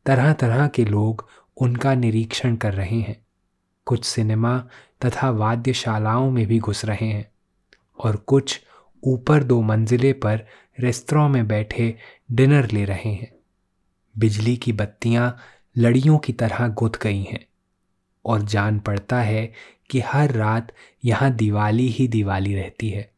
तरह 0.06 0.32
तरह 0.32 0.68
के 0.68 0.85
लोग 0.85 1.28
उनका 1.56 1.94
निरीक्षण 1.94 2.56
कर 2.56 2.75
रहे 2.75 3.00
हैं। 3.00 3.26
कुछ 3.87 4.04
सिनेमा 4.04 4.58
तथा 5.04 5.30
वाद्यशालाओं 5.30 6.30
में 6.30 6.46
भी 6.46 6.58
घुस 6.58 6.85
रहे 6.85 7.06
हैं। 7.06 7.30
और 7.98 8.16
कुछ 8.16 8.60
ऊपर 9.04 9.44
दो 9.44 9.62
मंजिले 9.62 10.12
पर 10.12 10.46
रेस्तरा 10.80 11.28
में 11.28 11.48
बैठे 11.48 11.96
डिनर 12.32 12.70
ले 12.70 12.84
रहे 12.84 13.12
हैं। 13.12 13.32
बिजली 14.18 14.56
की 14.56 14.72
बत्तियाँ 14.72 15.36
लड़ियों 15.76 16.18
की 16.18 16.32
तरह 16.32 16.68
गुथ 16.68 16.90
गई 17.02 17.22
हैं 17.22 17.46
और 18.24 18.42
जान 18.42 18.78
पड़ता 18.78 19.20
है 19.20 19.52
कि 19.90 20.00
हर 20.00 20.30
रात 20.30 20.72
यहाँ 21.04 21.30
दिवाली 21.30 21.88
ही 21.88 22.08
दिवाली 22.08 22.54
रहती 22.54 22.90
है। 22.90 23.12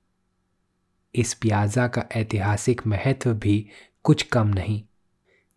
इस 1.15 1.35
प्याजा 1.35 1.89
का 1.89 2.05
ऐतिहासिक 2.17 2.87
महत्व 2.87 3.35
भी 3.35 3.69
कुछ 4.03 4.23
कम 4.23 4.49
नहीं। 4.49 4.83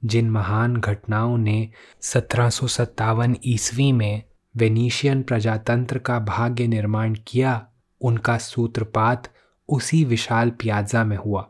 जिन 0.06 0.30
महान 0.30 0.76
घटनाओं 0.76 1.38
ने 1.38 1.70
सत्रह 2.02 2.50
सौ 2.50 2.68
सत्तावन 2.68 3.36
ईस्वी 3.46 3.92
में 3.92 4.24
वेनीशियन 4.58 5.24
प्रजातंत्र 5.24 6.00
का 6.00 6.20
भाग्य 6.20 6.68
निर्माण 6.68 7.16
किया 7.28 7.71
उनका 8.02 8.38
सूत्रपात 8.38 9.34
उसी 9.70 10.04
विशाल 10.04 10.50
प्याजा 10.50 11.04
में 11.04 11.18
हुआ 11.18 11.50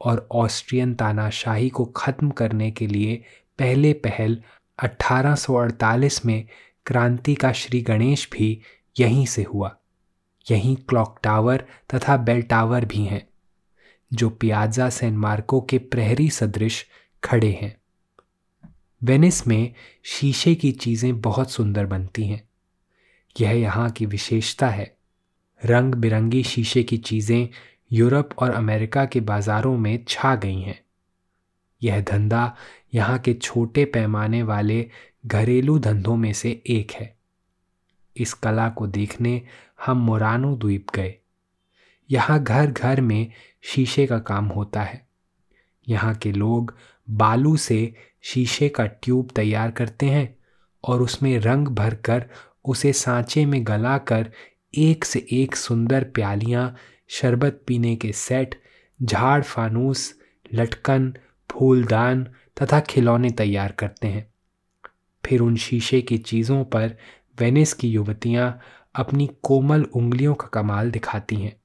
और 0.00 0.28
ऑस्ट्रियन 0.32 0.94
तानाशाही 0.94 1.68
को 1.68 1.84
ख़त्म 1.84 2.30
करने 2.30 2.70
के 2.70 2.86
लिए 2.86 3.24
पहले 3.58 3.92
पहल 3.92 4.42
1848 4.82 6.26
में 6.26 6.48
क्रांति 6.86 7.34
का 7.34 7.52
श्री 7.52 7.80
गणेश 7.80 8.28
भी 8.32 8.60
यहीं 9.00 9.26
से 9.26 9.42
हुआ। 9.42 9.76
यहीं 10.50 10.76
क्लॉक 10.76 11.20
टावर 11.22 11.64
तथा 11.94 12.16
बेल 12.16 12.42
टावर 12.42 12.84
भी 12.84 13.04
हैं, 13.04 13.28
जो 14.12 14.30
पियाजा 14.30 14.90
सेन 14.90 15.16
मार्को 15.16 15.60
के 15.60 15.78
प्रहरी 15.78 16.30
सदृश 16.30 16.86
खड़े 17.24 17.58
हैं। 17.62 17.76
वेनिस 19.02 19.46
में 19.46 19.74
शीशे 20.04 20.54
की 20.54 20.72
चीज़ें 20.72 21.20
बहुत 21.20 21.50
सुंदर 21.50 21.86
बनती 21.86 22.26
हैं। 22.26 22.48
यह 23.40 23.50
यहाँ 23.50 23.90
की 23.90 24.06
विशेषता 24.06 24.68
है। 24.68 24.97
रंग 25.64 25.94
बिरंगी 25.94 26.42
शीशे 26.42 26.82
की 26.82 26.96
चीज़ें 26.96 27.48
यूरोप 27.92 28.30
और 28.38 28.50
अमेरिका 28.50 29.04
के 29.04 29.20
बाज़ारों 29.20 29.76
में 29.78 30.04
छा 30.08 30.34
गई 30.34 30.60
हैं। 30.60 30.78
यह 31.82 32.00
धंधा 32.00 32.56
यहाँ 32.94 33.18
के 33.18 33.34
छोटे 33.34 33.84
पैमाने 33.84 34.42
वाले 34.42 34.90
घरेलू 35.26 35.78
धंधों 35.78 36.16
में 36.16 36.32
से 36.32 36.62
एक 36.66 36.92
है। 36.92 37.16
इस 38.16 38.32
कला 38.34 38.68
को 38.68 38.86
देखने 38.86 39.42
हम 39.86 39.98
मोरानो 39.98 40.56
द्वीप 40.56 40.86
गए। 40.94 41.14
यहाँ 42.10 42.42
घर 42.42 42.70
घर 42.70 43.00
में 43.00 43.32
शीशे 43.62 44.06
का 44.06 44.18
काम 44.18 44.46
होता 44.46 44.82
है। 44.82 45.06
यहाँ 45.88 46.14
के 46.14 46.32
लोग 46.32 46.74
बालू 47.10 47.56
से 47.56 47.94
शीशे 48.22 48.68
का 48.68 48.86
ट्यूब 48.86 49.30
तैयार 49.36 49.70
करते 49.70 50.06
हैं 50.06 50.36
और 50.84 51.02
उसमें 51.02 51.38
रंग 51.38 51.68
भरकर 51.68 52.24
उसे 52.64 52.92
सांचे 52.92 53.46
में 53.46 53.66
गलाकर 53.66 54.30
एक 54.74 55.04
से 55.04 55.26
एक 55.32 55.56
सुंदर 55.56 56.04
प्यालियाँ 56.04 56.76
शरबत 57.08 57.62
पीने 57.66 57.96
के 57.96 58.12
सेट, 58.12 58.62
झाड़, 59.02 59.42
फानूस, 59.42 60.18
लटकन, 60.54 61.14
फूलदान 61.50 62.24
तथा 62.62 62.80
खिलौने 62.80 63.30
तैयार 63.30 63.72
करते 63.72 64.08
हैं। 64.08 64.34
फिर 65.26 65.40
उन 65.40 65.56
शीशे 65.56 66.02
की 66.02 66.18
चीज़ों 66.18 66.64
पर 66.64 66.96
वेनिस 67.40 67.72
की 67.72 67.88
युवतियाँ 67.88 68.60
अपनी 68.94 69.30
कोमल 69.42 69.82
उंगलियों 69.82 70.34
का 70.34 70.46
कमाल 70.46 70.90
दिखाती 70.90 71.36
हैं। 71.36 71.56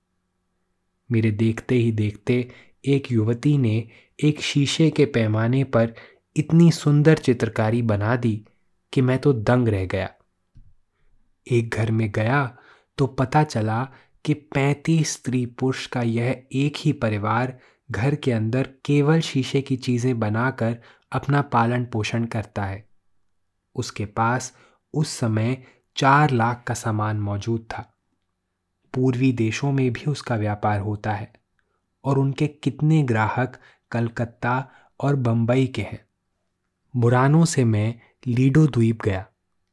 मेरे 1.12 1.32
देखते 1.32 1.76
ही 1.76 1.92
देखते 1.92 2.52
एक 2.86 3.12
युवती 3.12 3.58
ने 3.58 3.88
एक 4.24 4.42
शीशे 4.42 4.90
के 4.90 5.06
पैमाने 5.06 5.64
पर 5.64 5.94
इतनी 6.36 6.72
सुंदर 6.72 7.18
चित्रकारी 7.18 7.82
बना 7.82 8.16
दी 8.16 8.46
कि 8.94 9.02
मैं 9.02 9.20
तो 9.20 9.34
दंग 9.34 9.68
रह 9.68 9.86
गया। 9.86 10.14
एक 11.52 11.70
घर 11.70 11.92
में 11.92 12.12
गया 12.12 12.58
तो 12.98 13.08
पता 13.08 13.44
चला 13.44 13.84
कि 14.26 14.34
पैंतीस 14.34 15.14
स्त्री 15.14 15.46
पुरुष 15.46 15.86
का 15.88 16.02
यह 16.02 16.44
एक 16.52 16.74
ही 16.78 16.92
परिवार 16.92 17.58
घर 17.92 18.16
के 18.16 18.32
अंदर 18.32 18.70
केवल 18.86 19.20
शीशे 19.20 19.62
की 19.62 19.76
चीज़ें 19.78 20.20
बनाकर 20.20 20.78
अपना 21.12 21.42
पालन 21.42 21.86
पोषण 21.86 22.26
करता 22.26 22.66
है। 22.66 22.86
उसके 23.76 24.06
पास 24.06 24.54
उस 24.94 25.10
समय 25.10 25.64
चार 25.96 26.32
लाख 26.32 26.64
का 26.68 26.74
सामान 26.74 27.20
मौजूद 27.20 27.62
था। 27.62 27.90
पूर्वी 28.94 29.32
देशों 29.32 29.72
में 29.72 29.94
भी 29.94 30.12
उसका 30.12 30.36
व्यापार 30.36 30.80
होता 30.80 31.12
है 31.12 31.34
और 32.06 32.18
उनके 32.18 32.48
कितने 32.48 33.04
ग्राहक 33.04 33.60
कलकत्ता 33.92 34.72
और 35.00 35.16
बंबई 35.16 35.68
के 35.68 35.82
हैं। 35.82 36.06
मुरानो 36.96 37.46
से 37.46 37.64
मैं 37.66 37.94
लीडो 38.28 38.68
द्वीप 38.68 39.02
गया, 39.02 39.26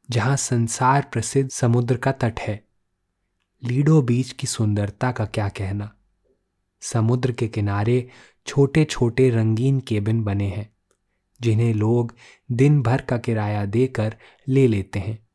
जहाँ 0.09 0.35
संसार 0.35 1.07
प्रसिद्ध 1.13 1.49
समुद्र 1.49 1.97
का 1.97 2.11
तट 2.11 2.39
है। 2.39 2.70
लीडो 3.63 4.01
बीच 4.01 4.31
की 4.31 4.47
सुंदरता 4.47 5.11
का 5.11 5.25
क्या 5.25 5.49
कहना? 5.49 5.95
समुद्र 6.81 7.31
के 7.31 7.47
किनारे 7.47 8.09
छोटे 8.47 8.85
छोटे 8.85 9.29
रंगीन 9.29 9.79
केबिन 9.79 10.23
बने 10.23 10.47
हैं, 10.47 10.69
जिन्हें 11.41 11.73
लोग 11.73 12.15
दिन 12.51 12.81
भर 12.81 13.01
का 13.01 13.17
किराया 13.17 13.65
देकर 13.65 14.15
ले 14.47 14.67
लेते 14.67 14.99
हैं, 14.99 15.27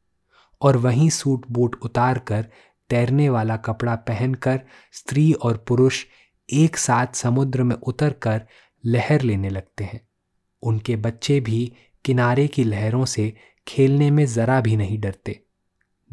और 0.62 0.76
वहीं 0.76 1.11
सूट 1.11 1.47
बूट 1.50 1.76
उतार 1.83 2.18
कर 2.18 2.47
तैरने 2.90 3.28
वाला 3.28 3.56
कपड़ा 3.56 3.95
पहनकर 3.95 4.61
स्त्री 4.92 5.33
और 5.33 5.64
पुरुष 5.68 6.04
एक 6.52 6.76
साथ 6.76 7.06
समुद्र 7.14 7.62
में 7.62 7.76
उतर 7.76 8.12
कर 8.12 8.42
लहर 8.85 9.23
लेने 9.23 9.49
लगते 9.49 9.85
हैं। 9.85 10.09
उनके 10.62 10.97
बच्चे 10.97 11.40
भी 11.40 11.73
किनारे 12.04 12.49
की 12.49 12.64
लहरों 12.64 13.04
से 13.04 13.37
खेलने 13.68 14.11
में 14.11 14.26
ज़रा 14.26 14.61
भी 14.61 14.76
नहीं 14.76 14.99
डरते। 14.99 15.40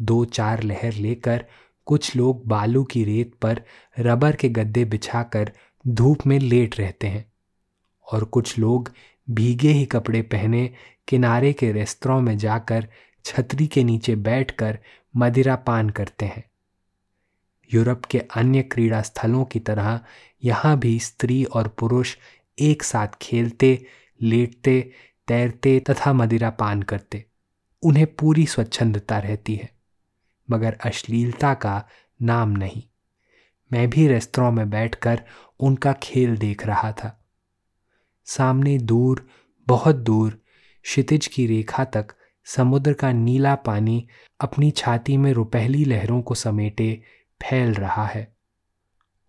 दो 0.00 0.24
चार 0.24 0.62
लहर 0.62 0.92
लेकर 0.92 1.46
कुछ 1.86 2.16
लोग 2.16 2.46
बालू 2.46 2.84
की 2.84 3.04
रेत 3.04 3.34
पर 3.34 3.62
रबर 3.98 4.36
के 4.36 4.48
गद्दे 4.48 4.84
बिछाकर 4.84 5.52
धूप 5.88 6.26
में 6.26 6.38
लेट 6.38 6.80
रहते 6.80 7.06
हैं 7.06 7.32
और 8.12 8.24
कुछ 8.24 8.58
लोग 8.58 8.92
भीगे 9.30 9.68
ही 9.68 9.86
कपड़े 9.86 10.22
पहने 10.22 10.70
किनारे 11.08 11.52
के 11.52 11.72
रेस्तरों 11.72 12.20
में 12.20 12.38
जाकर 12.38 12.88
छतरी 13.24 13.66
के 13.66 13.84
नीचे 13.84 14.16
बैठकर 14.16 14.78
मदिरा 15.16 15.56
पान 15.56 15.90
करते 15.90 16.26
हैं। 16.26 16.44
यूरोप 17.74 18.04
के 18.04 18.18
अन्य 18.18 18.62
क्रीड़ा 18.62 19.02
स्थलों 19.02 19.44
की 19.44 19.60
तरह 19.60 20.00
यहाँ 20.44 20.78
भी 20.78 20.98
स्त्री 20.98 21.44
और 21.44 21.68
पुरुष 21.68 22.16
एक 22.58 22.82
साथ 22.82 23.08
खेलते, 23.22 23.86
लेटते, 24.22 24.92
तैरते 25.28 25.80
तथा 25.80 26.12
मदिरा 26.12 26.50
पान 26.50 26.82
करते। 26.82 27.24
उन्हें 27.82 28.14
पूरी 28.14 28.46
स्वच्छंदता 28.46 29.18
रहती 29.18 29.54
है। 29.54 29.73
मगर 30.50 30.78
अश्लीलता 30.84 31.54
का 31.54 31.88
नाम 32.22 32.50
नहीं। 32.50 32.82
मैं 33.72 33.90
भी 33.90 34.08
रेस्तरा 34.08 34.50
में 34.50 34.70
बैठकर 34.70 35.22
उनका 35.60 35.92
खेल 35.92 36.36
देख 36.36 36.66
रहा 36.66 36.92
था। 36.92 37.24
सामने 38.24 38.78
दूर, 38.78 39.28
बहुत 39.66 39.96
दूर, 39.96 40.42
क्षितिज 40.82 41.26
की 41.26 41.46
रेखा 41.46 41.84
तक 41.84 42.06
समुद्र 42.44 42.92
का 42.92 43.12
नीला 43.12 43.54
पानी 43.54 44.08
अपनी 44.40 44.70
छाती 44.70 45.16
में 45.16 45.32
रुपहली 45.32 45.84
लहरों 45.84 46.22
को 46.22 46.34
समेटे 46.34 47.02
फैल 47.42 47.74
रहा 47.74 48.06
है 48.06 48.36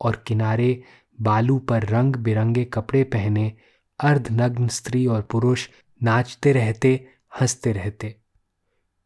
और 0.01 0.23
किनारे 0.27 0.83
बालू 1.21 1.59
पर 1.59 1.83
रंग 1.83 2.15
बिरंगे 2.15 2.65
कपड़े 2.65 3.03
पहने 3.03 3.53
अर्धनग्न 3.99 4.67
स्त्री 4.67 5.07
और 5.07 5.21
पुरुष 5.21 5.69
नाचते 6.03 6.51
रहते, 6.51 7.07
हँसते 7.41 7.71
रहते। 7.71 8.19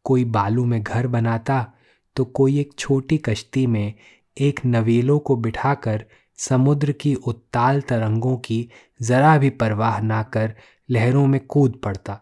कोई 0.04 0.24
बालू 0.24 0.64
में 0.64 0.82
घर 0.82 1.06
बनाता 1.06 1.72
तो 2.16 2.24
कोई 2.24 2.58
एक 2.60 2.72
छोटी 2.78 3.18
कश्ती 3.18 3.66
में 3.66 3.94
एक 4.36 4.60
नवेलों 4.66 5.18
को 5.18 5.36
बिठाकर 5.36 6.04
समुद्र 6.38 6.92
की 6.92 7.14
उत्ताल 7.14 7.80
तरंगों 7.80 8.36
की 8.36 8.68
जरा 9.02 9.36
भी 9.38 9.50
परवाह 9.50 10.00
ना 10.00 10.22
कर 10.22 10.54
लहरों 10.90 11.26
में 11.26 11.40
कूद 11.46 11.80
पड़ता 11.84 12.20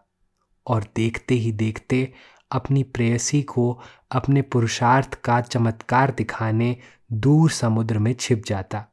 और 0.67 0.85
देखते 0.95 1.35
ही 1.35 1.51
देखते 1.51 2.13
अपनी 2.51 2.83
प्रेयसी 2.83 3.41
को 3.41 3.81
अपने 4.11 4.41
पुरुषार्थ 4.41 5.13
का 5.13 5.41
चमत्कार 5.41 6.11
दिखाने 6.11 6.77
दूर 7.11 7.49
समुद्र 7.49 7.99
में 7.99 8.13
छिप 8.13 8.43
जाता। 8.45 8.85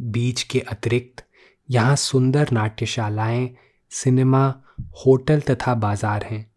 बीच 0.00 0.42
के 0.42 0.60
अतिरिक्त 0.60 1.24
यहाँ 1.70 1.96
सुंदर 1.96 2.50
नाट्यशालाएँ, 2.52 3.54
सिनेमा, 3.90 4.54
होटल 4.80 5.40
तथा 5.40 5.74
बाज़ार 5.74 6.24
हैं। 6.24 6.50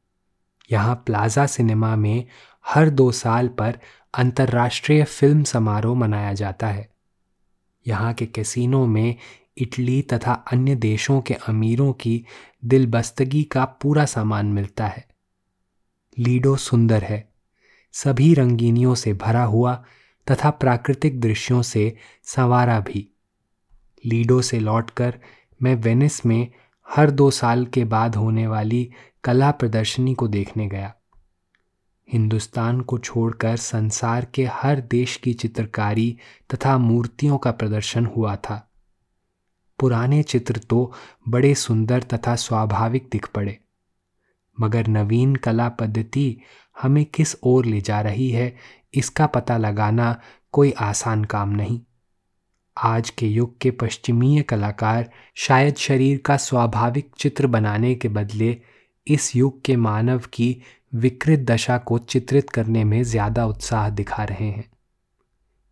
यहाँ 0.71 0.95
प्लाजा 0.95 1.45
सिनेमा 1.45 1.95
में 1.95 2.25
हर 2.65 2.89
दो 2.89 3.12
साल 3.12 3.48
पर 3.48 3.80
अंतर्राष्ट्रीय 4.13 5.04
फ़िल्म 5.04 5.43
समारोह 5.43 5.98
मनाया 5.98 6.34
जाता 6.34 6.67
है। 6.67 6.89
यहाँ 7.88 8.13
के 8.13 8.26
कैसीनो 8.26 8.86
में 8.86 9.15
इटली 9.58 10.02
तथा 10.02 10.34
अन्य 10.34 10.76
देशों 10.76 11.22
के 11.22 11.34
अमीरों 11.34 11.93
की 11.93 12.26
दिलबस्तगी 12.65 13.43
का 13.43 13.65
पूरा 13.65 14.06
सामान 14.06 14.45
मिलता 14.45 14.88
है। 14.88 15.08
लीडो 16.19 16.56
सुंदर 16.56 17.04
है। 17.04 17.30
सभी 17.93 18.34
रंगीनियों 18.34 18.95
से 18.95 19.13
भरा 19.13 19.43
हुआ 19.43 19.84
तथा 20.32 20.50
प्राकृतिक 20.50 21.22
दृश्यों 21.22 21.62
से 21.62 21.95
संवारा 22.24 22.80
भी। 22.80 23.10
लीडो 24.06 24.41
से 24.41 24.60
लौटकर 24.60 25.19
मैं 25.63 25.76
वेनिस 25.76 26.26
में 26.26 26.52
हर 26.89 27.12
दो 27.12 27.32
साल 27.32 27.65
के 27.65 27.86
बाद 27.86 28.15
होने 28.15 28.48
वाली 28.48 28.91
कला 29.24 29.52
प्रदर्शनी 29.52 30.13
को 30.13 30.28
देखने 30.28 30.67
गया। 30.67 30.93
हिंदुस्तान 32.13 32.82
को 32.82 32.98
छोड़कर 32.98 33.56
संसार 33.56 34.26
के 34.26 34.45
हर 34.45 34.80
देश 34.80 35.15
की 35.17 35.34
चित्रकारी 35.34 36.17
तथा 36.54 36.78
मूर्तियों 36.78 37.38
का 37.38 37.52
प्रदर्शन 37.52 38.06
हुआ 38.06 38.36
था। 38.36 38.65
पुराने 39.80 40.24
चित्र 40.24 40.58
तो 40.58 40.93
बड़े 41.28 41.56
सुंदर 41.56 42.04
तथा 42.04 42.36
स्वाभाविक 42.36 43.10
दिख 43.12 43.28
पड़े। 43.28 43.58
मगर 44.62 44.88
नवीन 44.88 45.36
कला 45.36 45.69
पद्धति 45.69 46.38
हमें 46.82 47.06
किस 47.06 47.36
ओर 47.43 47.65
ले 47.65 47.82
जा 47.82 48.02
रही 48.02 48.30
है, 48.30 48.56
इसका 48.93 49.28
पता 49.28 49.58
लगाना 49.58 50.22
कोई 50.52 50.72
आसान 50.72 51.24
काम 51.24 51.50
नहीं। 51.50 51.80
आज 52.78 53.10
के 53.10 53.28
युग 53.28 53.58
के 53.58 53.72
पश्चिमीय 53.72 54.41
कलाकार 54.41 55.10
शायद 55.36 55.76
शरीर 55.76 56.17
का 56.17 56.38
स्वाभाविक 56.38 57.12
चित्र 57.17 57.48
बनाने 57.48 57.95
के 57.95 58.08
बदले 58.08 58.62
इस 59.08 59.36
युग 59.36 59.62
के 59.62 59.76
मानव 59.76 60.19
की 60.34 60.62
विकृत 60.93 61.39
दशा 61.41 61.78
को 61.78 61.97
चित्रित 61.99 62.49
करने 62.49 62.84
में 62.84 63.02
ज़्यादा 63.04 63.45
उत्साह 63.45 63.89
दिखा 63.89 64.23
रहे 64.23 64.47
हैं। 64.47 64.69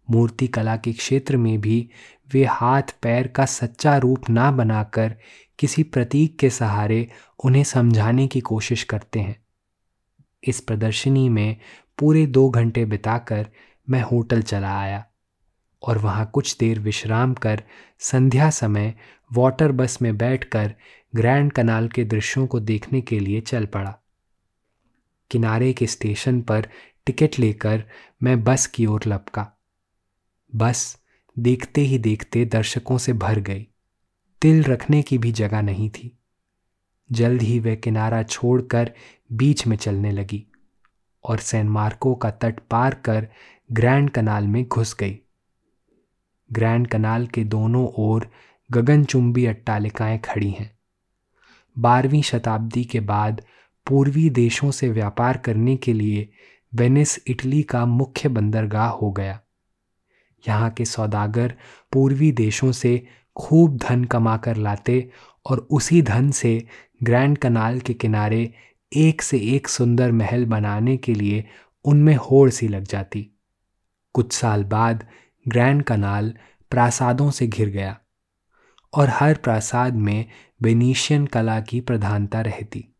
मूर्ति 0.07 0.47
कला 0.47 0.75
के 0.77 0.93
क्षेत्र 0.93 1.37
में 1.37 1.59
भी 1.61 1.89
वे 2.31 2.43
हाथ 2.45 2.93
पैर 3.01 3.27
का 3.27 3.45
सच्चा 3.45 3.97
रूप 3.97 4.29
ना 4.29 4.49
बनाकर 4.51 5.15
किसी 5.59 5.83
प्रतीक 5.83 6.37
के 6.39 6.49
सहारे 6.49 7.07
उन्हें 7.45 7.63
समझाने 7.63 8.27
की 8.27 8.41
कोशिश 8.41 8.83
करते 8.83 9.19
हैं। 9.19 9.35
इस 10.43 10.59
प्रदर्शनी 10.59 11.27
में 11.29 11.57
पूरे 11.99 12.25
दो 12.27 12.49
घंटे 12.49 12.85
बिताकर 12.85 13.47
मैं 13.87 14.01
होटल 14.01 14.41
चला 14.41 14.77
आया 14.79 15.03
और 15.83 15.97
वहाँ 15.97 16.29
कुछ 16.33 16.55
देर 16.57 16.79
विश्राम 16.79 17.33
कर 17.33 17.63
संध्या 18.01 18.49
समय 18.49 18.93
वाटर 19.31 19.71
बस 19.71 20.01
में 20.01 20.17
बैठकर 20.17 20.73
ग्रैंड 21.15 21.51
कनाल 21.51 21.87
के 21.87 22.03
दृश्यों 22.05 22.45
को 22.47 22.59
देखने 22.59 23.01
के 23.01 23.19
लिए 23.19 23.41
चल 23.41 23.65
पड़ा। 23.65 23.93
किनारे 25.31 25.73
के 25.73 25.87
स्टेशन 25.87 26.41
पर 26.41 26.67
टिकट 27.05 27.39
लेकर 27.39 27.83
मैं 28.23 28.43
बस 28.43 28.67
की 28.67 28.85
ओर 28.85 29.01
लपका। 29.07 29.51
बस 30.55 31.01
देखते 31.39 31.81
ही 31.81 31.97
देखते 31.97 32.45
दर्शकों 32.45 32.97
से 32.97 33.13
भर 33.13 33.39
गई। 33.39 33.67
तिल 34.41 34.63
रखने 34.63 35.01
की 35.01 35.17
भी 35.17 35.31
जगह 35.31 35.61
नहीं 35.61 35.89
थी। 35.89 36.19
जल्द 37.11 37.41
ही 37.41 37.59
वह 37.59 37.75
किनारा 37.75 38.23
छोड़कर 38.23 38.91
बीच 39.31 39.67
में 39.67 39.77
चलने 39.77 40.11
लगी 40.11 40.45
और 41.23 41.37
सैन 41.37 41.69
मार्को 41.69 42.15
का 42.15 42.31
तट 42.31 42.59
पार 42.59 42.93
कर 42.95 43.27
ग्रैंड 43.71 44.09
कनाल 44.09 44.47
में 44.47 44.67
घुस 44.67 44.95
गई। 44.95 45.19
ग्रैंड 46.51 46.87
कनाल 46.87 47.27
के 47.27 47.43
दोनों 47.43 47.87
ओर 47.95 48.29
गगनचुंबी 48.71 49.45
अट्टालिकाएँ 49.45 50.19
खड़ी 50.19 50.49
हैं। 50.49 50.79
बारहवीं 51.77 52.21
शताब्दी 52.21 52.83
के 52.85 52.99
बाद 52.99 53.41
पूर्वी 53.87 54.29
देशों 54.29 54.71
से 54.71 54.89
व्यापार 54.89 55.37
करने 55.37 55.75
के 55.75 55.93
लिए 55.93 56.29
वेनिस, 56.75 57.19
इटली 57.27 57.63
का 57.63 57.85
मुख्य 57.85 58.29
बंदरगाह 58.29 58.87
हो 58.87 59.11
गया। 59.11 59.39
यहाँ 60.47 60.69
के 60.69 60.85
सौदागर 60.85 61.55
पूर्वी 61.91 62.31
देशों 62.31 62.71
से 62.71 63.07
खूब 63.35 63.77
धन 63.77 64.03
कमा 64.03 64.37
कर 64.37 64.55
लाते 64.55 65.09
और 65.45 65.67
उसी 65.71 66.01
धन 66.01 66.31
से 66.31 66.67
ग्रैंड 67.03 67.37
कनाल 67.37 67.79
के 67.79 67.93
किनारे 67.93 68.53
एक 68.91 69.21
से 69.21 69.39
एक 69.39 69.67
सुंदर 69.67 70.11
महल 70.11 70.45
बनाने 70.45 70.97
के 70.97 71.13
लिए 71.13 71.45
उनमें 71.85 72.15
होड़ 72.15 72.49
सी 72.49 72.67
लग 72.67 72.83
जाती। 72.83 73.29
कुछ 74.13 74.33
साल 74.33 74.63
बाद 74.63 75.07
ग्रैंड 75.47 75.83
कनाल 75.83 76.33
प्रासादों 76.71 77.31
से 77.31 77.47
घिर 77.47 77.69
गया 77.69 77.97
और 78.93 79.09
हर 79.09 79.33
प्रासाद 79.33 79.95
में 79.95 80.25
बेनीशियन 80.61 81.25
कला 81.25 81.59
की 81.61 81.81
प्रधानता 81.81 82.41
रहती। 82.41 82.96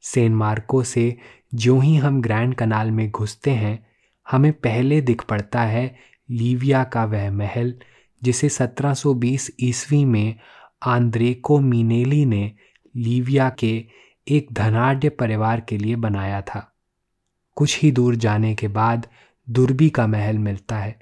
सेन 0.00 0.34
मार्को 0.34 0.82
से 0.82 1.16
जो 1.54 1.80
ही 1.80 1.96
हम 1.96 2.22
ग्रैंड 2.22 2.54
कनाल 2.54 2.90
में 2.90 3.10
घुसते 3.10 3.50
हैं, 3.50 3.86
हमें 4.30 4.52
पहले 4.52 5.00
दिख 5.00 5.22
पड़ता 5.22 5.62
है 5.62 5.96
लीविया 6.30 6.84
का 6.84 7.04
वह 7.04 7.30
महल, 7.30 7.74
जिसे 8.22 8.48
1720 8.48 9.50
ईस्वी 9.60 10.04
में 10.04 10.34
आंद्रेको 10.82 11.60
मीनेली 11.60 12.24
ने 12.24 12.52
लीविया 12.96 13.50
के 13.50 13.84
एक 14.28 14.48
धनाढ़ 14.52 15.08
परिवार 15.08 15.60
के 15.60 15.78
लिए 15.78 15.96
बनाया 15.96 16.42
था। 16.42 16.76
कुछ 17.56 17.82
ही 17.82 17.90
दूर 17.90 18.14
जाने 18.14 18.54
के 18.54 18.68
बाद 18.68 19.06
दुर्बी 19.50 19.90
का 19.90 20.06
महल 20.06 20.38
मिलता 20.38 20.78
है, 20.78 21.00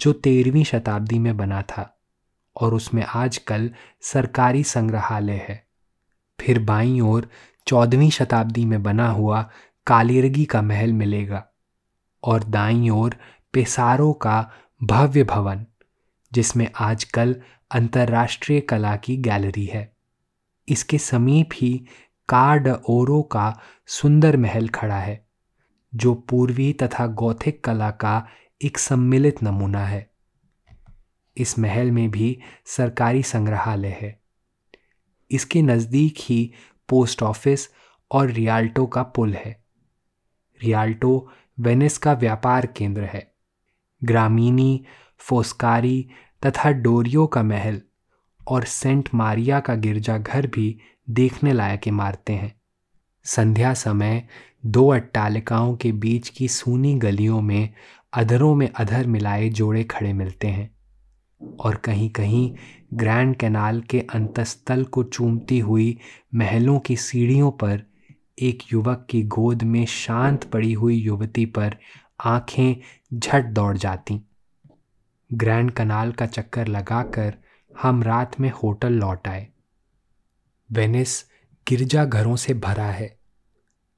जो 0.00 0.12
तेरहवीं 0.12 0.64
शताब्दी 0.64 1.18
में 1.18 1.36
बना 1.36 1.62
था, 1.62 1.98
और 2.56 2.74
उसमें 2.74 3.02
आजकल 3.02 3.70
सरकारी 4.00 4.62
संग्रहालय 4.62 5.46
है। 5.48 5.66
फिर 6.40 6.58
बाईं 6.58 7.00
ओर 7.00 7.28
चौदहवीं 7.66 8.10
शताब्दी 8.10 8.64
में 8.64 8.82
बना 8.82 9.08
हुआ 9.08 9.50
कालीरगी 9.86 10.44
का 10.44 10.62
महल 10.62 10.92
मिलेगा 10.92 11.46
और 12.22 12.44
दाईं 12.44 12.90
ओर 12.90 13.16
पेसारो 13.52 14.12
का 14.12 14.50
भव्य 14.82 15.24
भवन, 15.24 15.66
जिसमें 16.32 16.68
आजकल 16.76 17.36
अंतर्राष्ट्रीय 17.70 18.60
कला 18.60 18.96
की 18.96 19.16
गैलरी 19.16 19.64
है। 19.64 19.96
इसके 20.68 20.98
समीप 20.98 21.48
ही 21.54 21.86
कार्ड 22.28 22.68
ओरो 22.68 23.22
का 23.22 23.60
सुंदर 23.86 24.36
महल 24.36 24.68
खड़ा 24.68 24.98
है, 24.98 25.26
जो 25.94 26.14
पूर्वी 26.14 26.72
तथा 26.72 27.06
गौथिक 27.06 27.64
कला 27.64 27.90
का 27.90 28.26
एक 28.62 28.78
सम्मिलित 28.78 29.42
नमूना 29.42 29.84
है। 29.86 30.10
इस 31.36 31.58
महल 31.58 31.90
में 31.90 32.10
भी 32.10 32.38
सरकारी 32.66 33.22
संग्रहालय 33.22 33.98
है। 34.00 34.20
इसके 35.30 35.62
नज़दीक 35.62 36.14
ही 36.18 36.52
पोस्ट 36.88 37.22
ऑफ़िस 37.22 37.70
और 38.10 38.30
रियाल्टो 38.30 38.86
का 38.86 39.02
पुल 39.02 39.34
है। 39.34 39.64
रियाल्टो 40.62 41.30
वेनिस 41.60 41.98
का 41.98 42.12
व्यापार 42.12 42.66
केंद्र 42.66 43.02
है। 43.02 43.34
ग्रामीणी, 44.04 44.84
फोस्कारी 45.18 46.08
तथा 46.46 46.70
डोरियो 46.70 47.26
का 47.26 47.42
महल 47.42 47.82
और 48.48 48.64
सेंट 48.64 49.08
मारिया 49.14 49.60
का 49.60 49.74
गिरजाघर 49.74 50.46
भी 50.46 50.78
देखने 51.10 51.52
लायक 51.52 51.88
इमारतें 51.88 52.34
हैं। 52.34 52.60
संध्या 53.24 53.74
समय 53.74 54.28
दो 54.66 54.88
अट्टालिकाओं 54.88 55.76
के 55.76 55.92
बीच 55.92 56.28
की 56.28 56.48
सूनी 56.48 56.94
गलियों 56.94 57.40
में 57.40 57.74
अधरों 58.12 58.54
में 58.54 58.72
अधर 58.72 59.06
मिलाए 59.06 59.48
जोड़े 59.48 59.84
खड़े 59.84 60.12
मिलते 60.12 60.48
हैं। 60.48 60.71
और 61.60 61.74
कहीं 61.74 62.10
कहीं 62.10 62.56
ग्रैंड 62.94 63.36
कैनाल 63.36 63.80
के 63.80 64.00
अंतस्थल 64.00 64.84
को 64.84 65.04
चूमती 65.04 65.58
हुई 65.58 65.98
महलों 66.34 66.80
की 66.80 66.96
सीढ़ियों 66.96 67.50
पर 67.50 67.82
एक 68.38 68.72
युवक 68.72 69.06
की 69.10 69.22
गोद 69.22 69.62
में 69.62 69.86
शांत 69.86 70.44
पड़ी 70.44 70.72
हुई 70.72 70.96
युवती 70.96 71.46
पर 71.46 71.76
आँखें 72.24 72.74
झट 73.18 73.44
दौड़ 73.44 73.76
जाती। 73.76 74.20
ग्रैंड 75.32 75.70
कनाल 75.70 76.12
का 76.12 76.26
चक्कर 76.26 76.68
लगाकर 76.68 77.34
हम 77.82 78.02
रात 78.02 78.40
में 78.40 78.50
होटल 78.50 78.92
लौट 78.92 79.28
आए। 79.28 79.48
वेनिस 80.72 81.24
गिरजा 81.68 82.04
घरों 82.04 82.36
से 82.36 82.54
भरा 82.54 82.86
है। 82.86 83.18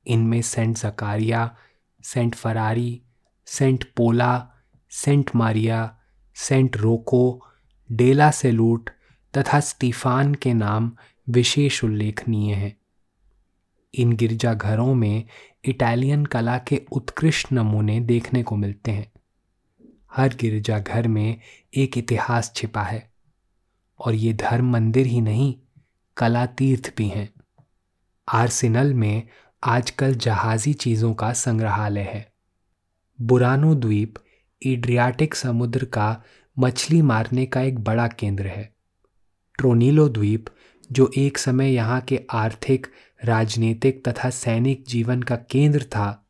इनमें 0.06 0.42
Saint 0.42 0.76
Zaccaria, 0.76 1.56
Saint 2.04 2.34
Ferrari, 2.34 3.02
Saint 3.46 3.84
Paula, 3.96 4.50
Saint 4.90 5.30
Maria 5.36 5.98
Saint 6.34 6.76
Rocco, 6.76 7.46
Della 7.92 8.30
Salute 8.30 8.90
तथा 9.38 9.60
स्टीफान 9.60 10.34
के 10.34 10.54
नाम 10.54 10.92
विशेष 11.28 11.84
उल्लेखनीय 11.84 12.54
हैं। 12.54 12.76
इन 13.94 14.12
गिरजाघरों 14.12 14.94
में 14.94 15.24
इटालियन 15.64 16.24
कला 16.24 16.58
के 16.58 16.82
उत्कृष्ट 16.92 17.52
नमूने 17.52 18.00
देखने 18.00 18.42
को 18.42 18.56
मिलते 18.56 18.90
हैं। 18.90 19.12
हर 20.12 20.34
गिरजाघर 20.40 21.08
में 21.08 21.40
एक 21.74 21.98
इतिहास 21.98 22.52
छिपा 22.56 22.82
है 22.82 23.10
और 23.98 24.14
ये 24.14 24.32
धर्म 24.32 24.70
मंदिर 24.70 25.06
ही 25.06 25.20
नहीं 25.20 25.54
कला 26.16 26.46
तीर्थ 26.46 26.94
भी 26.96 27.08
हैं। 27.08 27.32
आर्सेनल 28.28 28.94
में 28.94 29.22
आजकल 29.64 30.14
जहाजी 30.14 30.72
चीज़ों 30.72 31.14
का 31.14 31.32
संग्रहालय 31.32 32.00
है। 32.00 32.32
बुरानो 33.20 33.74
द्वीप 33.74 34.14
एड्रियाटिक 34.66 35.34
समुद्र 35.34 35.84
का 35.84 36.22
मछली 36.58 37.02
मारने 37.02 37.46
का 37.46 37.60
एक 37.60 37.78
बड़ा 37.78 38.08
केंद्र 38.08 38.46
है। 38.46 38.74
ट्रोनीलो 39.58 40.08
द्वीप, 40.08 40.44
जो 40.92 41.10
एक 41.18 41.38
समय 41.38 41.74
यहाँ 41.74 42.00
के 42.00 42.20
आर्थिक, 42.30 42.86
राजनीतिक 43.24 44.08
तथा 44.08 44.30
सैनिक 44.30 44.84
जीवन 44.88 45.22
का 45.22 45.36
केंद्र 45.36 45.82
था, 45.82 46.26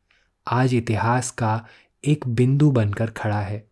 आज 0.49 0.75
इतिहास 0.75 1.31
का 1.31 1.67
एक 2.05 2.29
बिंदु 2.29 2.71
बनकर 2.71 3.11
खड़ा 3.11 3.41
है। 3.41 3.69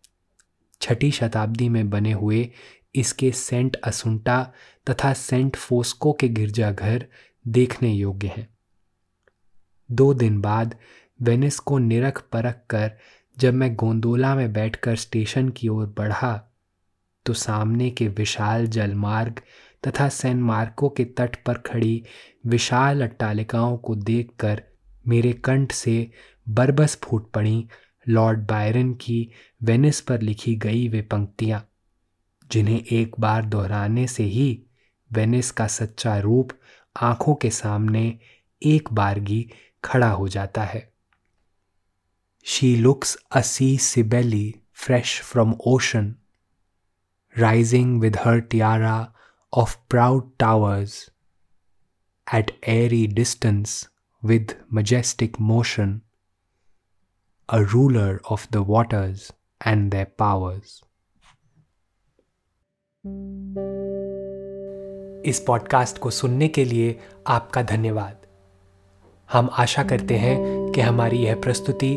छठी 0.81 1.11
शताब्दी 1.11 1.69
में 1.69 1.89
बने 1.89 2.11
हुए 2.11 2.49
इसके 2.95 3.31
सेंट 3.31 3.75
असुंटा 3.75 4.51
तथा 4.89 5.13
सेंट 5.13 5.55
फोस्को 5.55 6.13
के 6.13 6.29
गिरजाघर 6.29 7.05
देखने 7.47 7.93
योग्य 7.93 8.27
हैं। 8.27 8.47
दो 9.91 10.13
दिन 10.13 10.41
बाद 10.41 10.75
वेनिस 11.21 11.59
को 11.59 11.77
निरख 11.77 12.21
परख 12.31 12.61
कर 12.69 12.91
जब 13.39 13.53
मैं 13.53 13.75
गोंदोला 13.75 14.35
में 14.35 14.53
बैठकर 14.53 14.95
स्टेशन 14.95 15.49
की 15.49 15.67
ओर 15.67 15.95
बढ़ा 15.97 16.51
तो 17.25 17.33
सामने 17.33 17.91
के 17.91 18.07
विशाल 18.07 18.67
जलमार्ग 18.67 19.41
तथा 19.87 20.09
सैन 20.09 20.37
मार्को 20.37 20.89
के 20.89 21.05
तट 21.05 21.43
पर 21.43 21.57
खड़ी 21.57 22.03
विशाल 22.45 23.01
अट्टालिकाओं 23.01 23.77
को 23.77 23.95
देखकर 23.95 24.63
मेरे 25.07 25.33
कंठ 25.33 25.71
से 25.71 26.11
बरबस 26.49 26.99
फूट 27.03 27.31
पड़ी 27.31 27.67
लॉर्ड 28.09 28.39
बायरन 28.39 28.93
की 28.93 29.31
वेनिस 29.63 30.01
पर 30.01 30.21
लिखी 30.21 30.55
गई 30.55 30.87
वे 30.87 31.01
पंक्तियाँ, 31.01 31.69
जिन्हें 32.51 32.83
एक 32.91 33.15
बार 33.19 33.45
दोहराने 33.45 34.07
से 34.07 34.23
ही 34.23 34.63
वेनिस 35.13 35.51
का 35.51 35.67
सच्चा 35.67 36.19
रूप 36.19 36.51
आँखों 37.01 37.35
के 37.35 37.49
सामने 37.49 38.19
एक 38.63 38.93
बारगी 38.93 39.49
खड़ा 39.83 40.09
हो 40.09 40.27
जाता 40.27 40.63
है। 40.63 40.92
She 42.46 42.74
looks 42.76 43.16
a 43.32 43.40
sea 43.40 43.76
Cybele 43.78 44.54
fresh 44.74 45.20
from 45.22 45.54
ocean 45.66 46.14
rising 47.38 48.00
with 48.00 48.16
her 48.24 48.40
tiara 48.40 48.96
of 49.52 49.78
proud 49.88 50.38
towers, 50.38 51.10
at 52.26 52.52
airy 52.62 53.06
distance 53.06 53.88
with 54.22 54.54
majestic 54.68 55.40
motion, 55.40 56.02
a 57.48 57.64
ruler 57.64 58.20
of 58.28 58.46
the 58.50 58.62
waters 58.62 59.32
and 59.60 59.90
their 59.90 60.06
powers. 60.06 60.82
इस 65.26 65.42
पॉडकास्ट 65.46 65.98
को 65.98 66.10
सुनने 66.10 66.48
के 66.48 66.64
लिए 66.64 66.98
आपका 67.26 67.62
धन्यवाद 67.62 68.26
हम 69.32 69.48
आशा 69.58 69.82
करते 69.84 70.16
हैं 70.18 70.36
कि 70.72 70.80
हमारी 70.80 71.18
यह 71.18 71.40
प्रस्तुति 71.40 71.96